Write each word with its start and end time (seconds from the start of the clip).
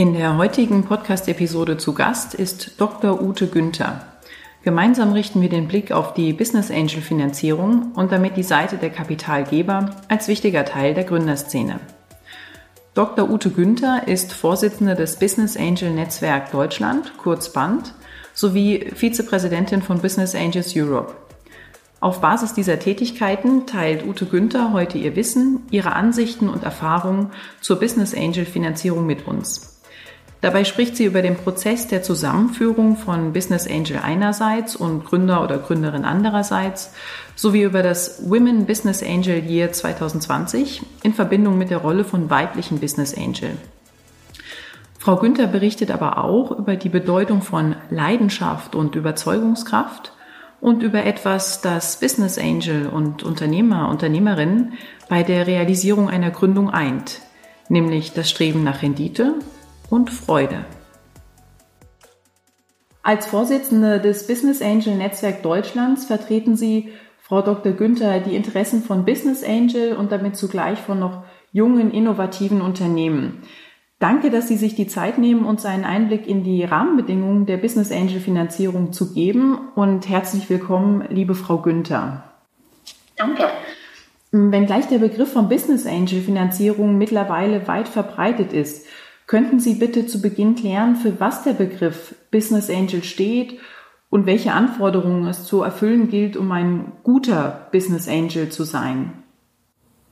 In 0.00 0.14
der 0.14 0.38
heutigen 0.38 0.84
Podcast-Episode 0.84 1.76
zu 1.76 1.92
Gast 1.92 2.32
ist 2.32 2.80
Dr. 2.80 3.20
Ute 3.20 3.48
Günther. 3.48 4.00
Gemeinsam 4.62 5.12
richten 5.12 5.42
wir 5.42 5.50
den 5.50 5.68
Blick 5.68 5.92
auf 5.92 6.14
die 6.14 6.32
Business 6.32 6.70
Angel 6.70 7.02
Finanzierung 7.02 7.92
und 7.92 8.10
damit 8.10 8.38
die 8.38 8.42
Seite 8.42 8.78
der 8.78 8.88
Kapitalgeber 8.88 9.90
als 10.08 10.26
wichtiger 10.26 10.64
Teil 10.64 10.94
der 10.94 11.04
Gründerszene. 11.04 11.80
Dr. 12.94 13.28
Ute 13.28 13.50
Günther 13.50 14.08
ist 14.08 14.32
Vorsitzende 14.32 14.94
des 14.94 15.18
Business 15.18 15.58
Angel 15.58 15.90
Netzwerk 15.90 16.50
Deutschland, 16.50 17.18
kurz 17.18 17.52
BAND, 17.52 17.92
sowie 18.32 18.90
Vizepräsidentin 18.94 19.82
von 19.82 20.00
Business 20.00 20.34
Angels 20.34 20.72
Europe. 20.74 21.12
Auf 22.00 22.22
Basis 22.22 22.54
dieser 22.54 22.78
Tätigkeiten 22.78 23.66
teilt 23.66 24.06
Ute 24.06 24.24
Günther 24.24 24.72
heute 24.72 24.96
ihr 24.96 25.14
Wissen, 25.14 25.60
ihre 25.70 25.92
Ansichten 25.92 26.48
und 26.48 26.62
Erfahrungen 26.64 27.32
zur 27.60 27.78
Business 27.78 28.14
Angel 28.14 28.46
Finanzierung 28.46 29.04
mit 29.04 29.26
uns. 29.26 29.79
Dabei 30.40 30.64
spricht 30.64 30.96
sie 30.96 31.04
über 31.04 31.20
den 31.20 31.36
Prozess 31.36 31.86
der 31.88 32.02
Zusammenführung 32.02 32.96
von 32.96 33.34
Business 33.34 33.66
Angel 33.66 33.98
einerseits 34.02 34.74
und 34.74 35.04
Gründer 35.04 35.42
oder 35.44 35.58
Gründerin 35.58 36.04
andererseits, 36.04 36.94
sowie 37.36 37.62
über 37.62 37.82
das 37.82 38.30
Women 38.30 38.64
Business 38.64 39.02
Angel 39.02 39.44
Year 39.44 39.70
2020 39.70 40.82
in 41.02 41.12
Verbindung 41.12 41.58
mit 41.58 41.70
der 41.70 41.78
Rolle 41.78 42.04
von 42.04 42.30
weiblichen 42.30 42.80
Business 42.80 43.14
Angel. 43.14 43.50
Frau 44.98 45.16
Günther 45.16 45.46
berichtet 45.46 45.90
aber 45.90 46.24
auch 46.24 46.50
über 46.52 46.76
die 46.76 46.90
Bedeutung 46.90 47.42
von 47.42 47.76
Leidenschaft 47.90 48.74
und 48.74 48.94
Überzeugungskraft 48.94 50.12
und 50.60 50.82
über 50.82 51.04
etwas, 51.04 51.60
das 51.60 52.00
Business 52.00 52.38
Angel 52.38 52.86
und 52.86 53.22
Unternehmer, 53.22 53.88
Unternehmerinnen 53.88 54.74
bei 55.08 55.22
der 55.22 55.46
Realisierung 55.46 56.08
einer 56.08 56.30
Gründung 56.30 56.70
eint, 56.70 57.20
nämlich 57.68 58.12
das 58.12 58.28
Streben 58.30 58.62
nach 58.62 58.82
Rendite 58.82 59.36
und 59.90 60.10
Freude. 60.10 60.64
Als 63.02 63.26
Vorsitzende 63.26 64.00
des 64.00 64.26
Business 64.26 64.62
Angel 64.62 64.94
Netzwerk 64.94 65.42
Deutschlands 65.42 66.04
vertreten 66.04 66.56
Sie, 66.56 66.90
Frau 67.18 67.42
Dr. 67.42 67.72
Günther, 67.72 68.20
die 68.20 68.36
Interessen 68.36 68.82
von 68.82 69.04
Business 69.04 69.44
Angel 69.44 69.96
und 69.96 70.12
damit 70.12 70.36
zugleich 70.36 70.78
von 70.78 70.98
noch 70.98 71.24
jungen, 71.52 71.90
innovativen 71.90 72.60
Unternehmen. 72.60 73.42
Danke, 73.98 74.30
dass 74.30 74.48
Sie 74.48 74.56
sich 74.56 74.74
die 74.74 74.86
Zeit 74.86 75.18
nehmen, 75.18 75.44
uns 75.44 75.66
einen 75.66 75.84
Einblick 75.84 76.26
in 76.26 76.42
die 76.42 76.64
Rahmenbedingungen 76.64 77.46
der 77.46 77.58
Business 77.58 77.92
Angel 77.92 78.20
Finanzierung 78.20 78.92
zu 78.92 79.12
geben. 79.12 79.58
Und 79.74 80.08
herzlich 80.08 80.48
willkommen, 80.48 81.04
liebe 81.10 81.34
Frau 81.34 81.58
Günther. 81.58 82.24
Danke. 83.16 83.48
Wenngleich 84.32 84.86
der 84.88 84.98
Begriff 84.98 85.32
von 85.32 85.48
Business 85.48 85.86
Angel 85.86 86.20
Finanzierung 86.20 86.96
mittlerweile 86.96 87.68
weit 87.68 87.88
verbreitet 87.88 88.52
ist, 88.52 88.86
könnten 89.30 89.60
Sie 89.60 89.74
bitte 89.74 90.08
zu 90.08 90.20
Beginn 90.20 90.56
klären, 90.56 90.96
für 90.96 91.20
was 91.20 91.44
der 91.44 91.52
Begriff 91.52 92.16
Business 92.32 92.68
Angel 92.68 93.04
steht 93.04 93.60
und 94.10 94.26
welche 94.26 94.50
Anforderungen 94.50 95.28
es 95.28 95.44
zu 95.44 95.62
erfüllen 95.62 96.08
gilt, 96.08 96.36
um 96.36 96.50
ein 96.50 96.94
guter 97.04 97.68
Business 97.70 98.08
Angel 98.08 98.48
zu 98.48 98.64
sein? 98.64 99.22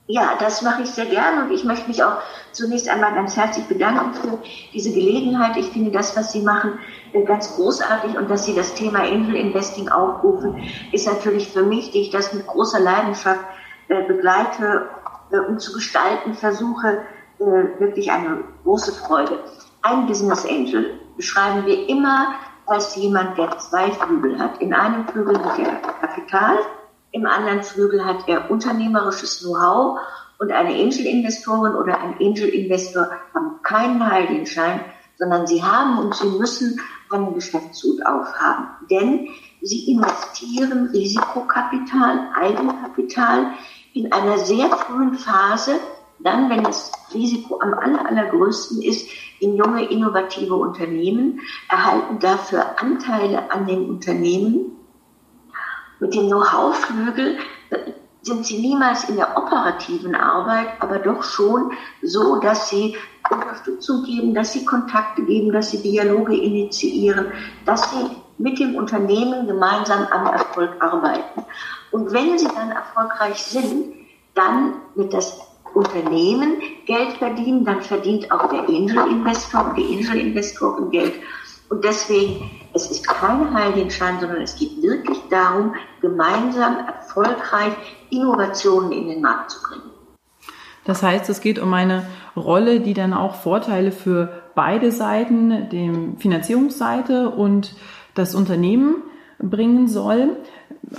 Ja, 0.07 0.37
das 0.39 0.63
mache 0.63 0.83
ich 0.83 0.91
sehr 0.91 1.07
gerne 1.07 1.43
und 1.43 1.51
ich 1.51 1.65
möchte 1.65 1.89
mich 1.89 2.05
auch 2.05 2.19
zunächst 2.53 2.89
einmal 2.89 3.13
ganz 3.13 3.37
herzlich 3.37 3.67
bedanken 3.67 4.15
für 4.15 4.39
diese 4.73 4.93
Gelegenheit. 4.93 5.57
Ich 5.57 5.67
finde 5.67 5.91
das, 5.91 6.17
was 6.17 6.31
Sie 6.31 6.43
machen, 6.43 6.79
äh, 7.13 7.25
ganz 7.25 7.57
großartig 7.57 8.17
und 8.17 8.31
dass 8.31 8.47
Sie 8.47 8.55
das 8.55 8.75
Thema 8.75 9.01
Angel 9.01 9.35
Investing 9.35 9.89
aufrufen, 9.89 10.63
ist 10.93 11.09
natürlich 11.09 11.49
für 11.49 11.65
mich, 11.65 11.91
die 11.91 12.03
ich 12.03 12.11
das 12.11 12.33
mit 12.33 12.47
großer 12.47 12.79
Leidenschaft 12.79 13.45
äh, 13.89 14.01
begleite 14.07 14.89
äh, 15.33 15.41
und 15.41 15.61
zu 15.61 15.73
gestalten 15.73 16.35
versuche, 16.35 17.03
wirklich 17.39 18.11
eine 18.11 18.45
große 18.65 18.93
Freude. 18.93 19.39
Ein 19.83 20.07
Business 20.07 20.45
Angel 20.45 20.99
beschreiben 21.17 21.67
wir 21.67 21.89
immer 21.89 22.35
als 22.67 22.97
jemand, 22.97 23.39
der 23.39 23.57
zwei 23.59 23.91
Flügel 23.93 24.39
hat. 24.39 24.61
In 24.61 24.75
einem 24.75 25.07
Flügel 25.09 25.39
hat 25.43 25.59
er 25.59 25.77
Kapital 26.01 26.59
im 27.11 27.27
anderen 27.27 27.63
Flügel 27.63 28.05
hat 28.05 28.29
er 28.29 28.51
unternehmerisches 28.51 29.41
Know-how 29.41 29.99
und 30.39 30.53
eine 30.53 30.75
Angel-Investorin 30.75 31.75
oder 31.75 32.01
ein 32.01 32.15
Angel-Investor 32.21 33.11
haben 33.35 33.63
keinen 33.63 34.05
Heiligenschein, 34.05 34.81
sondern 35.17 35.47
sie 35.47 35.63
haben 35.63 35.99
und 35.99 36.15
sie 36.15 36.29
müssen 36.29 36.81
einen 37.11 37.35
Geschäftshut 37.35 38.05
aufhaben. 38.05 38.69
Denn 38.91 39.29
sie 39.63 39.91
investieren 39.91 40.91
Risikokapital, 40.93 42.29
Eigenkapital 42.35 43.53
in 43.95 44.13
einer 44.13 44.39
sehr 44.39 44.69
frühen 44.69 45.15
Phase, 45.15 45.81
dann, 46.21 46.51
wenn 46.51 46.65
das 46.65 46.93
Risiko 47.15 47.61
am 47.61 47.75
aller, 47.75 48.07
allergrößten 48.07 48.83
ist, 48.83 49.09
in 49.41 49.57
junge, 49.57 49.89
innovative 49.89 50.55
Unternehmen, 50.55 51.41
erhalten 51.69 52.19
dafür 52.19 52.81
Anteile 52.81 53.51
an 53.51 53.67
den 53.67 53.89
Unternehmen 53.89 54.73
mit 56.01 56.15
dem 56.15 56.29
Know-how-Flügel 56.29 57.39
sind 58.23 58.45
sie 58.45 58.59
niemals 58.59 59.09
in 59.09 59.17
der 59.17 59.37
operativen 59.37 60.15
Arbeit, 60.15 60.69
aber 60.81 60.99
doch 60.99 61.23
schon 61.23 61.73
so, 62.03 62.37
dass 62.41 62.69
sie 62.69 62.97
Unterstützung 63.31 64.05
geben, 64.05 64.35
dass 64.35 64.53
sie 64.53 64.65
Kontakte 64.65 65.23
geben, 65.23 65.53
dass 65.53 65.71
sie 65.71 65.83
Dialoge 65.83 66.37
initiieren, 66.37 67.33
dass 67.65 67.91
sie 67.91 68.11
mit 68.39 68.59
dem 68.59 68.77
Unternehmen 68.77 69.47
gemeinsam 69.47 70.07
am 70.11 70.27
Erfolg 70.27 70.71
arbeiten. 70.81 71.45
Und 71.91 72.13
wenn 72.13 72.39
sie 72.39 72.49
dann 72.49 72.71
erfolgreich 72.71 73.43
sind, 73.43 73.95
dann 74.35 74.75
wird 74.95 75.13
das 75.13 75.48
Unternehmen 75.75 76.57
Geld 76.87 77.13
verdienen, 77.19 77.65
dann 77.65 77.83
verdient 77.83 78.31
auch 78.31 78.49
der 78.49 78.69
Angel-Investor, 78.69 79.75
die 79.77 79.97
Angel-Investoren 79.97 80.91
Geld. 80.91 81.15
Und 81.69 81.85
deswegen, 81.85 82.51
es 82.73 82.91
ist 82.91 83.07
kein 83.07 83.53
Heiligenschein, 83.53 84.19
sondern 84.21 84.41
es 84.43 84.57
geht 84.57 84.83
wirklich 84.83 85.19
darum, 85.31 85.75
gemeinsam 86.01 86.79
erfolgreich 86.87 87.75
Innovationen 88.11 88.93
in 88.93 89.09
den 89.09 89.21
Markt 89.21 89.51
zu 89.51 89.63
bringen. 89.63 89.91
Das 90.85 91.03
heißt, 91.03 91.29
es 91.29 91.43
geht 91.43 91.59
um 91.59 91.75
eine 91.75 92.07
Rolle, 92.35 92.81
die 92.81 92.95
dann 92.95 93.13
auch 93.13 93.35
Vorteile 93.35 93.93
für 93.93 94.43
beide 94.55 94.91
Seiten, 94.91 95.69
dem 95.69 96.17
Finanzierungsseite 96.17 97.29
und 97.29 97.75
das 98.15 98.35
Unternehmen 98.35 99.03
bringen 99.41 99.89
soll. 99.89 100.37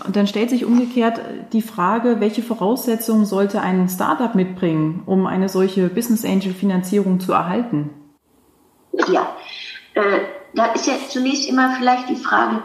Und 0.06 0.16
dann 0.16 0.28
stellt 0.28 0.50
sich 0.50 0.66
umgekehrt 0.66 1.22
die 1.52 1.62
Frage, 1.62 2.20
welche 2.20 2.42
Voraussetzungen 2.42 3.26
sollte 3.26 3.62
ein 3.62 3.90
Startup 3.90 4.36
mitbringen, 4.36 5.04
um 5.06 5.26
eine 5.26 5.50
solche 5.50 5.90
Business 5.90 6.26
Angel 6.26 6.54
Finanzierung 6.54 7.20
zu 7.20 7.34
erhalten? 7.34 7.90
Ja, 9.08 9.36
äh, 9.94 10.20
da 10.54 10.66
ist 10.74 10.88
ja 10.88 10.94
zunächst 11.08 11.50
immer 11.50 11.76
vielleicht 11.78 12.10
die 12.10 12.16
Frage, 12.16 12.64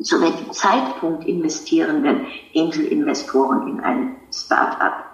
zu 0.00 0.20
welchem 0.20 0.52
Zeitpunkt 0.52 1.26
investieren 1.26 2.02
denn 2.02 2.26
Angel-Investoren 2.54 3.68
in 3.68 3.80
ein 3.80 4.16
Start-up? 4.32 5.04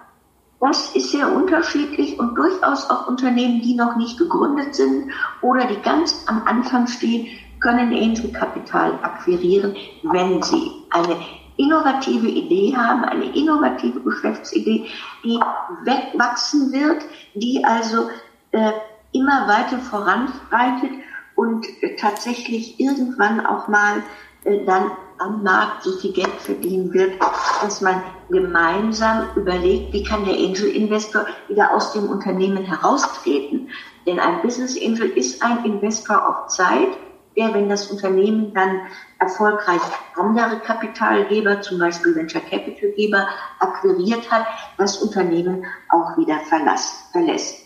Das 0.59 0.95
ist 0.95 1.11
sehr 1.11 1.29
unterschiedlich 1.35 2.17
und 2.19 2.35
durchaus 2.35 2.89
auch 2.89 3.07
Unternehmen, 3.07 3.61
die 3.61 3.75
noch 3.75 3.97
nicht 3.97 4.17
gegründet 4.17 4.75
sind 4.75 5.11
oder 5.41 5.65
die 5.67 5.81
ganz 5.81 6.23
am 6.27 6.43
Anfang 6.45 6.87
stehen, 6.87 7.27
können 7.63 7.93
Angel-Kapital 7.93 8.99
akquirieren, 9.01 9.75
wenn 10.03 10.43
sie 10.43 10.71
eine 10.91 11.17
innovative 11.57 12.27
Idee 12.27 12.75
haben, 12.75 13.03
eine 13.05 13.35
innovative 13.35 14.01
Geschäftsidee, 14.01 14.85
die 15.23 15.39
wegwachsen 15.83 16.71
wird, 16.71 17.03
die 17.33 17.63
also 17.63 18.09
äh, 18.51 18.71
immer 19.13 19.47
weiter 19.47 19.79
voranschreitet 19.79 20.91
und 21.35 21.65
äh, 21.81 21.95
tatsächlich 21.95 22.79
irgendwann 22.79 23.45
auch 23.45 23.67
mal 23.67 24.03
äh, 24.43 24.65
dann 24.65 24.91
am 25.19 25.43
Markt 25.43 25.83
so 25.83 25.91
viel 25.99 26.11
Geld 26.11 26.33
verdienen 26.39 26.93
wird, 26.93 27.13
dass 27.61 27.79
man 27.81 28.03
gemeinsam 28.29 29.27
überlegt, 29.35 29.93
wie 29.93 30.03
kann 30.03 30.25
der 30.25 30.33
Angel 30.33 30.67
Investor 30.69 31.25
wieder 31.47 31.71
aus 31.71 31.93
dem 31.93 32.09
Unternehmen 32.09 32.65
heraustreten. 32.65 33.69
Denn 34.05 34.19
ein 34.19 34.41
Business 34.41 34.75
Angel 34.75 35.09
ist 35.11 35.41
ein 35.41 35.63
Investor 35.63 36.27
auf 36.27 36.47
Zeit, 36.47 36.89
der, 37.35 37.53
wenn 37.53 37.69
das 37.69 37.87
Unternehmen 37.87 38.53
dann 38.53 38.81
erfolgreich 39.19 39.81
andere 40.15 40.59
Kapitalgeber, 40.59 41.61
zum 41.61 41.79
Beispiel 41.79 42.15
Venture 42.15 42.41
Capital 42.41 42.91
Geber, 42.91 43.27
akquiriert 43.59 44.29
hat, 44.31 44.45
das 44.77 44.97
Unternehmen 44.97 45.65
auch 45.89 46.17
wieder 46.17 46.39
verlässt. 47.11 47.65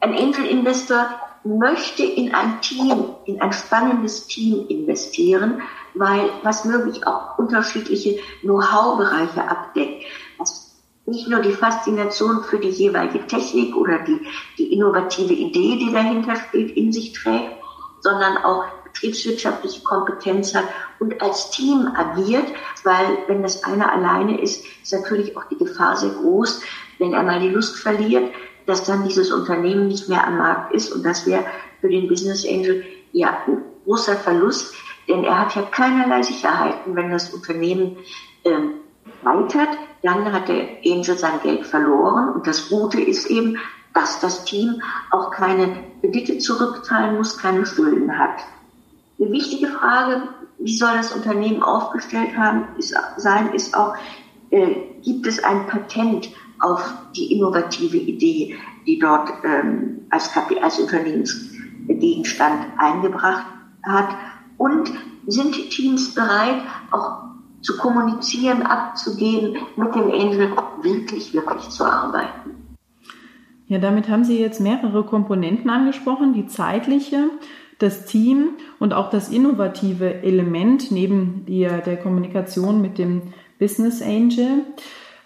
Ein 0.00 0.14
Angel 0.14 0.46
Investor 0.46 1.06
möchte 1.44 2.04
in 2.04 2.34
ein 2.34 2.60
Team, 2.62 3.14
in 3.26 3.40
ein 3.40 3.52
spannendes 3.52 4.26
Team 4.26 4.66
investieren, 4.68 5.62
weil 5.94 6.30
was 6.42 6.64
möglich 6.64 7.06
auch 7.06 7.38
unterschiedliche 7.38 8.18
Know-how-Bereiche 8.40 9.46
abdeckt, 9.46 10.04
was 10.38 10.74
nicht 11.06 11.28
nur 11.28 11.40
die 11.40 11.52
Faszination 11.52 12.42
für 12.44 12.58
die 12.58 12.70
jeweilige 12.70 13.26
Technik 13.26 13.76
oder 13.76 13.98
die, 13.98 14.26
die 14.56 14.72
innovative 14.72 15.34
Idee, 15.34 15.76
die 15.76 15.92
dahinter 15.92 16.36
steht, 16.36 16.74
in 16.76 16.92
sich 16.92 17.12
trägt, 17.12 17.52
sondern 18.00 18.38
auch 18.38 18.64
betriebswirtschaftliche 18.94 19.82
Kompetenz 19.82 20.54
hat 20.54 20.64
und 20.98 21.20
als 21.20 21.50
Team 21.50 21.88
agiert, 21.94 22.46
weil 22.84 23.18
wenn 23.26 23.42
das 23.42 23.64
einer 23.64 23.92
alleine 23.92 24.40
ist, 24.40 24.64
ist 24.82 24.92
natürlich 24.92 25.36
auch 25.36 25.44
die 25.44 25.58
Gefahr 25.58 25.96
sehr 25.96 26.10
groß, 26.10 26.62
wenn 26.98 27.12
er 27.12 27.22
mal 27.22 27.40
die 27.40 27.50
Lust 27.50 27.76
verliert, 27.78 28.32
dass 28.66 28.84
dann 28.84 29.06
dieses 29.06 29.30
Unternehmen 29.30 29.88
nicht 29.88 30.08
mehr 30.08 30.26
am 30.26 30.38
Markt 30.38 30.74
ist 30.74 30.92
und 30.92 31.04
das 31.04 31.26
wäre 31.26 31.44
für 31.80 31.90
den 31.90 32.08
Business 32.08 32.46
Angel 32.46 32.84
ja 33.12 33.36
ein 33.46 33.62
großer 33.84 34.16
Verlust, 34.16 34.74
denn 35.08 35.24
er 35.24 35.38
hat 35.40 35.54
ja 35.54 35.62
keinerlei 35.62 36.22
Sicherheiten, 36.22 36.96
wenn 36.96 37.10
das 37.10 37.34
Unternehmen 37.34 37.98
ähm, 38.44 38.74
weitert, 39.22 39.68
dann 40.02 40.32
hat 40.32 40.48
der 40.48 40.66
Angel 40.84 41.18
sein 41.18 41.40
Geld 41.42 41.66
verloren 41.66 42.30
und 42.34 42.46
das 42.46 42.68
Gute 42.68 43.00
ist 43.00 43.26
eben, 43.26 43.58
dass 43.92 44.20
das 44.20 44.44
Team 44.44 44.82
auch 45.10 45.30
keine 45.30 45.84
Kredite 46.00 46.38
zurückzahlen 46.38 47.16
muss, 47.16 47.38
keine 47.38 47.64
Schulden 47.64 48.18
hat. 48.18 48.40
Eine 49.18 49.30
wichtige 49.30 49.68
Frage, 49.68 50.28
wie 50.58 50.76
soll 50.76 50.96
das 50.96 51.12
Unternehmen 51.12 51.62
aufgestellt 51.62 52.36
haben, 52.36 52.66
ist, 52.78 52.94
sein, 53.16 53.52
ist 53.54 53.76
auch, 53.76 53.94
äh, 54.50 54.74
gibt 55.02 55.26
es 55.26 55.42
ein 55.42 55.66
Patent 55.66 56.30
auf 56.60 56.94
die 57.16 57.32
innovative 57.32 57.96
Idee, 57.96 58.56
die 58.86 58.98
dort 58.98 59.30
ähm, 59.44 60.06
als, 60.10 60.30
als 60.62 60.78
Unternehmensgegenstand 60.78 62.66
eingebracht 62.78 63.46
hat? 63.82 64.08
Und 64.56 64.92
sind 65.26 65.56
die 65.56 65.68
Teams 65.68 66.14
bereit, 66.14 66.62
auch 66.90 67.24
zu 67.62 67.76
kommunizieren, 67.76 68.62
abzugeben, 68.62 69.56
mit 69.76 69.94
dem 69.94 70.10
Angel 70.10 70.52
wirklich, 70.82 71.32
wirklich 71.32 71.68
zu 71.70 71.84
arbeiten? 71.84 72.50
Ja, 73.66 73.78
damit 73.78 74.08
haben 74.08 74.24
Sie 74.24 74.38
jetzt 74.38 74.60
mehrere 74.60 75.04
Komponenten 75.04 75.70
angesprochen, 75.70 76.34
die 76.34 76.46
zeitliche, 76.46 77.30
das 77.78 78.06
Team 78.06 78.50
und 78.78 78.92
auch 78.92 79.10
das 79.10 79.28
innovative 79.28 80.22
Element 80.22 80.90
neben 80.90 81.44
der, 81.46 81.78
der 81.78 81.96
Kommunikation 81.96 82.80
mit 82.80 82.98
dem 82.98 83.22
Business 83.58 84.02
Angel. 84.02 84.64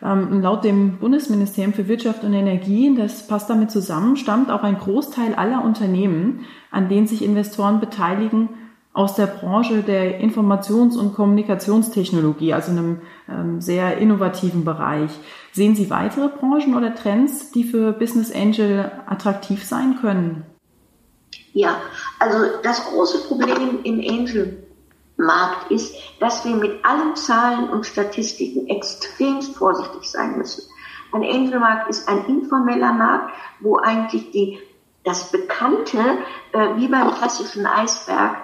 Ähm, 0.00 0.40
laut 0.40 0.64
dem 0.64 0.98
Bundesministerium 0.98 1.72
für 1.72 1.88
Wirtschaft 1.88 2.22
und 2.22 2.32
Energie, 2.32 2.94
das 2.96 3.26
passt 3.26 3.50
damit 3.50 3.70
zusammen, 3.70 4.16
stammt 4.16 4.50
auch 4.50 4.62
ein 4.62 4.78
Großteil 4.78 5.34
aller 5.34 5.64
Unternehmen, 5.64 6.44
an 6.70 6.88
denen 6.88 7.08
sich 7.08 7.24
Investoren 7.24 7.80
beteiligen, 7.80 8.48
aus 8.92 9.14
der 9.14 9.26
Branche 9.26 9.82
der 9.82 10.20
Informations- 10.20 10.96
und 10.96 11.14
Kommunikationstechnologie, 11.14 12.52
also 12.52 12.72
einem 12.72 12.98
ähm, 13.28 13.60
sehr 13.60 13.98
innovativen 13.98 14.64
Bereich. 14.64 15.10
Sehen 15.52 15.76
Sie 15.76 15.90
weitere 15.90 16.28
Branchen 16.28 16.74
oder 16.74 16.94
Trends, 16.94 17.52
die 17.52 17.64
für 17.64 17.92
Business 17.92 18.32
Angel 18.34 18.90
attraktiv 19.06 19.64
sein 19.64 19.98
können? 20.00 20.44
Ja, 21.58 21.80
also 22.20 22.60
das 22.62 22.84
große 22.84 23.26
Problem 23.26 23.80
im 23.82 23.98
Angel-Markt 23.98 25.72
ist, 25.72 25.92
dass 26.20 26.44
wir 26.44 26.54
mit 26.54 26.84
allen 26.84 27.16
Zahlen 27.16 27.68
und 27.70 27.84
Statistiken 27.84 28.68
extrem 28.68 29.42
vorsichtig 29.42 30.08
sein 30.08 30.38
müssen. 30.38 30.62
Ein 31.10 31.24
Angel-Markt 31.24 31.90
ist 31.90 32.08
ein 32.08 32.26
informeller 32.26 32.92
Markt, 32.92 33.34
wo 33.58 33.76
eigentlich 33.76 34.30
die, 34.30 34.60
das 35.02 35.32
Bekannte, 35.32 35.98
äh, 36.52 36.76
wie 36.76 36.86
beim 36.86 37.10
klassischen 37.10 37.66
Eisberg, 37.66 38.36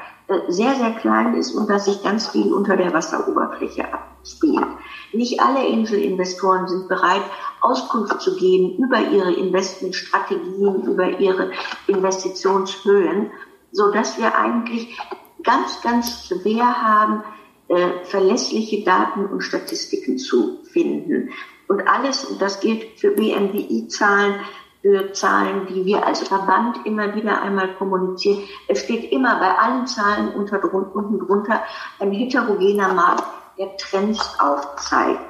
sehr, 0.48 0.74
sehr 0.74 0.92
klein 0.92 1.34
ist 1.34 1.52
und 1.52 1.68
dass 1.68 1.84
sich 1.84 2.02
ganz 2.02 2.28
viel 2.28 2.52
unter 2.52 2.76
der 2.76 2.92
Wasseroberfläche 2.92 3.84
abspielt. 3.92 4.66
Nicht 5.12 5.40
alle 5.40 5.60
Angel-Investoren 5.60 6.66
sind 6.66 6.88
bereit, 6.88 7.22
Auskunft 7.60 8.20
zu 8.20 8.36
geben 8.36 8.76
über 8.78 9.00
ihre 9.00 9.32
Investmentstrategien, 9.32 10.82
über 10.84 11.20
ihre 11.20 11.52
Investitionshöhen, 11.86 13.30
so 13.70 13.90
dass 13.92 14.18
wir 14.18 14.36
eigentlich 14.36 14.98
ganz, 15.42 15.82
ganz 15.82 16.26
schwer 16.26 16.82
haben, 16.82 17.22
äh, 17.68 18.04
verlässliche 18.04 18.82
Daten 18.84 19.26
und 19.26 19.42
Statistiken 19.42 20.18
zu 20.18 20.62
finden. 20.64 21.30
Und 21.68 21.86
alles, 21.88 22.24
und 22.24 22.40
das 22.40 22.60
gilt 22.60 22.98
für 22.98 23.10
BMWI-Zahlen, 23.10 24.36
für 24.84 25.14
Zahlen, 25.14 25.66
die 25.66 25.86
wir 25.86 26.06
als 26.06 26.28
Verband 26.28 26.84
immer 26.84 27.14
wieder 27.14 27.40
einmal 27.40 27.74
kommunizieren. 27.76 28.42
Es 28.68 28.80
steht 28.80 29.10
immer 29.12 29.38
bei 29.38 29.50
allen 29.50 29.86
Zahlen 29.86 30.34
unter, 30.34 30.62
unten 30.74 31.18
drunter 31.18 31.62
ein 32.00 32.12
heterogener 32.12 32.92
Markt, 32.92 33.24
der 33.58 33.74
Trends 33.78 34.20
aufzeigt. 34.38 35.20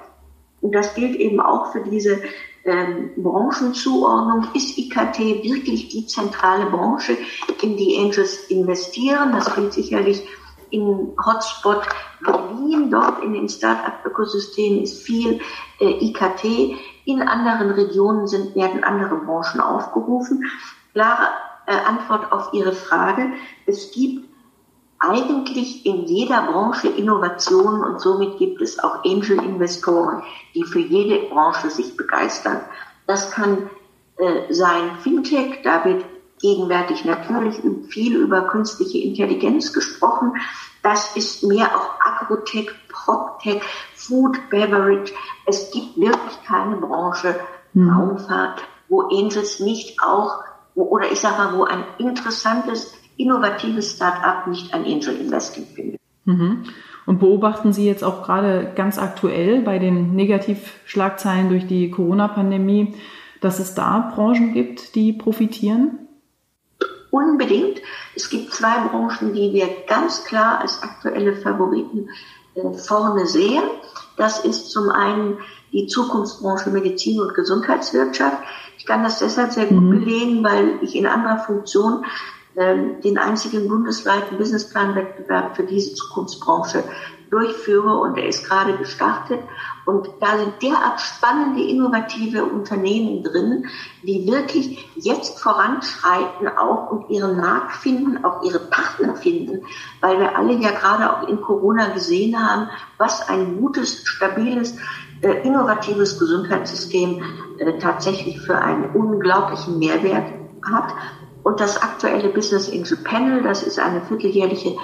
Und 0.61 0.75
das 0.75 0.93
gilt 0.97 1.15
eben 1.15 1.39
auch 1.39 1.71
für 1.71 1.83
diese 1.83 2.21
ähm, 2.65 3.12
Branchenzuordnung. 3.17 4.49
Ist 4.55 4.77
IKT 4.77 5.21
wirklich 5.21 5.89
die 5.91 6.05
zentrale 6.06 6.67
Branche, 6.67 7.17
in 7.62 7.77
die 7.77 7.97
Angels 8.03 8.47
investieren? 8.49 9.31
Das 9.35 9.55
gilt 9.55 9.73
sicherlich 9.73 10.27
in 10.71 11.12
Hotspot 11.25 11.83
Berlin. 12.25 12.91
Dort 12.91 13.23
in 13.23 13.35
dem 13.35 13.49
Start-up-Ökosystem 13.49 14.83
ist 14.83 15.05
viel 15.05 15.39
äh, 15.79 16.06
IKT. 16.06 16.77
In 17.05 17.23
anderen 17.23 17.71
Regionen 17.71 18.27
sind, 18.27 18.55
werden 18.55 18.85
andere 18.85 19.17
Branchen 19.17 19.61
aufgerufen. 19.61 20.45
Klare 20.93 21.29
äh, 21.67 21.77
Antwort 21.77 22.33
auf 22.33 22.53
Ihre 22.53 22.73
Frage. 22.73 23.33
Es 23.67 23.91
gibt 23.93 24.29
eigentlich 24.99 25.85
in 25.85 26.05
jeder 26.05 26.43
Branche 26.43 26.89
Innovationen 26.89 27.85
und 27.85 28.01
somit 28.01 28.39
gibt 28.39 28.62
es 28.62 28.79
auch 28.79 29.05
Angel-Investoren, 29.05 30.23
die 30.55 30.65
für 30.65 30.81
jede 30.81 31.29
Branche 31.29 31.71
sich 31.71 31.97
begeistern. 31.97 32.61
Das 33.06 33.31
kann 33.31 33.69
äh, 34.17 34.53
sein 34.53 34.97
Fintech, 35.03 35.62
da 35.62 35.85
wird 35.85 36.05
gegenwärtig 36.41 37.05
natürlich 37.05 37.61
viel 37.89 38.17
über 38.17 38.43
künstliche 38.43 38.99
Intelligenz 38.99 39.73
gesprochen. 39.73 40.35
Das 40.83 41.17
ist 41.17 41.43
mehr 41.43 41.67
auch 41.75 42.01
Agrotech, 42.01 42.71
PropTech, 42.89 43.62
Food, 44.06 44.51
Beverage. 44.51 45.12
Es 45.47 45.71
gibt 45.71 45.96
wirklich 45.96 46.43
keine 46.46 46.77
Branche, 46.77 47.37
mhm. 47.73 47.91
Raumfahrt, 47.91 48.63
wo 48.89 49.03
Angels 49.03 49.61
nicht 49.61 50.03
auch, 50.03 50.44
wo, 50.75 50.84
oder 50.84 51.11
ich 51.11 51.20
sage 51.20 51.39
mal, 51.39 51.58
wo 51.58 51.65
ein 51.65 51.84
interessantes 51.99 52.94
innovatives 53.17 53.93
Start-up 53.93 54.46
nicht 54.46 54.75
ein 54.75 54.84
Angel 54.84 55.17
Investing 55.17 55.67
findet. 55.67 56.01
Mhm. 56.25 56.65
Und 57.06 57.20
beobachten 57.20 57.73
Sie 57.73 57.87
jetzt 57.87 58.03
auch 58.03 58.23
gerade 58.25 58.73
ganz 58.75 58.99
aktuell 58.99 59.61
bei 59.61 59.79
den 59.79 60.15
Negativschlagzeilen 60.15 61.51
durch 61.51 61.67
die 61.67 61.91
Corona-Pandemie, 61.91 62.94
dass 63.41 63.58
es 63.58 63.75
da 63.75 64.13
Branchen 64.15 64.55
gibt, 64.55 64.94
die 64.94 65.13
profitieren? 65.13 65.99
Unbedingt. 67.11 67.81
Es 68.17 68.31
gibt 68.31 68.53
zwei 68.53 68.89
Branchen, 68.89 69.34
die 69.34 69.53
wir 69.53 69.69
ganz 69.87 70.25
klar 70.25 70.61
als 70.61 70.82
aktuelle 70.82 71.37
Favoriten 71.37 72.08
vorne 72.87 73.27
sehen. 73.27 73.65
Das 74.17 74.44
ist 74.44 74.70
zum 74.70 74.91
einen 74.91 75.39
die 75.73 75.87
Zukunftsbranche 75.87 76.70
Medizin 76.70 77.20
und 77.20 77.34
Gesundheitswirtschaft. 77.34 78.39
Ich 78.79 78.87
kann 78.87 79.03
das 79.03 79.19
deshalb 79.19 79.53
sehr 79.53 79.67
gut 79.67 79.82
mhm. 79.82 79.91
belegen, 79.91 80.44
weil 80.44 80.79
ich 80.82 80.94
in 80.94 81.06
anderer 81.06 81.39
Funktion 81.39 82.05
den 82.56 83.19
einzigen 83.19 83.69
bundesweiten 83.69 84.39
Businessplanwettbewerb 84.39 85.56
für 85.56 85.65
diese 85.65 85.94
Zukunftsbranche 85.94 86.84
durchführe 87.34 87.99
und 87.99 88.17
er 88.17 88.29
ist 88.29 88.49
gerade 88.49 88.77
gestartet. 88.77 89.41
Und 89.87 90.08
da 90.20 90.39
sind 90.39 90.63
derart 90.63 91.01
spannende, 91.01 91.63
innovative 91.63 92.44
Unternehmen 92.44 93.23
drin, 93.23 93.67
die 94.03 94.27
wirklich 94.27 94.89
jetzt 94.94 95.41
voranschreiten 95.41 96.49
auch 96.49 96.91
und 96.91 97.11
ihren 97.11 97.37
Markt 97.37 97.73
finden, 97.73 98.25
auch 98.25 98.43
ihre 98.44 98.61
Partner 98.61 99.17
finden, 99.17 99.67
weil 100.01 100.20
wir 100.20 100.39
alle 100.39 100.55
ja 100.55 100.70
gerade 100.70 101.13
auch 101.13 101.29
in 101.29 101.41
Corona 101.43 101.89
gesehen 101.89 102.39
haben, 102.39 102.69
was 102.99 103.29
ein 103.29 103.61
gutes, 103.61 104.06
stabiles, 104.06 104.77
äh, 105.20 105.43
innovatives 105.43 106.19
Gesundheitssystem 106.19 107.23
äh, 107.58 107.79
tatsächlich 107.79 108.41
für 108.41 108.58
einen 108.58 108.94
unglaublichen 108.94 109.79
Mehrwert 109.79 110.32
hat. 110.63 110.94
Und 111.44 111.60
das 111.60 111.81
aktuelle 111.81 112.31
Business 112.31 112.72
Angel 112.72 112.96
Panel, 112.96 113.43
das 113.43 113.63
ist 113.63 113.79
eine 113.79 114.01
vierteljährliche 114.01 114.77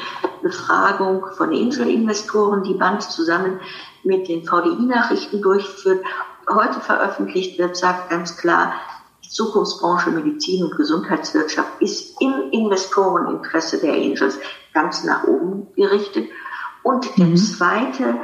Befragung 0.42 1.26
von 1.32 1.48
Angel-Investoren, 1.48 2.62
die 2.62 2.74
Band 2.74 3.02
zusammen 3.02 3.60
mit 4.04 4.28
den 4.28 4.44
VDI-Nachrichten 4.44 5.40
durchführt, 5.40 6.04
heute 6.48 6.80
veröffentlicht 6.80 7.58
wird, 7.58 7.76
sagt 7.76 8.10
ganz 8.10 8.36
klar, 8.36 8.74
die 9.24 9.30
Zukunftsbranche 9.30 10.10
Medizin 10.10 10.64
und 10.64 10.76
Gesundheitswirtschaft 10.76 11.80
ist 11.80 12.20
im 12.20 12.50
Investoreninteresse 12.52 13.78
der 13.78 13.94
Angels 13.94 14.38
ganz 14.74 15.02
nach 15.02 15.24
oben 15.24 15.68
gerichtet. 15.76 16.28
Und 16.82 17.16
der 17.16 17.26
mhm. 17.26 17.36
zweite 17.36 18.16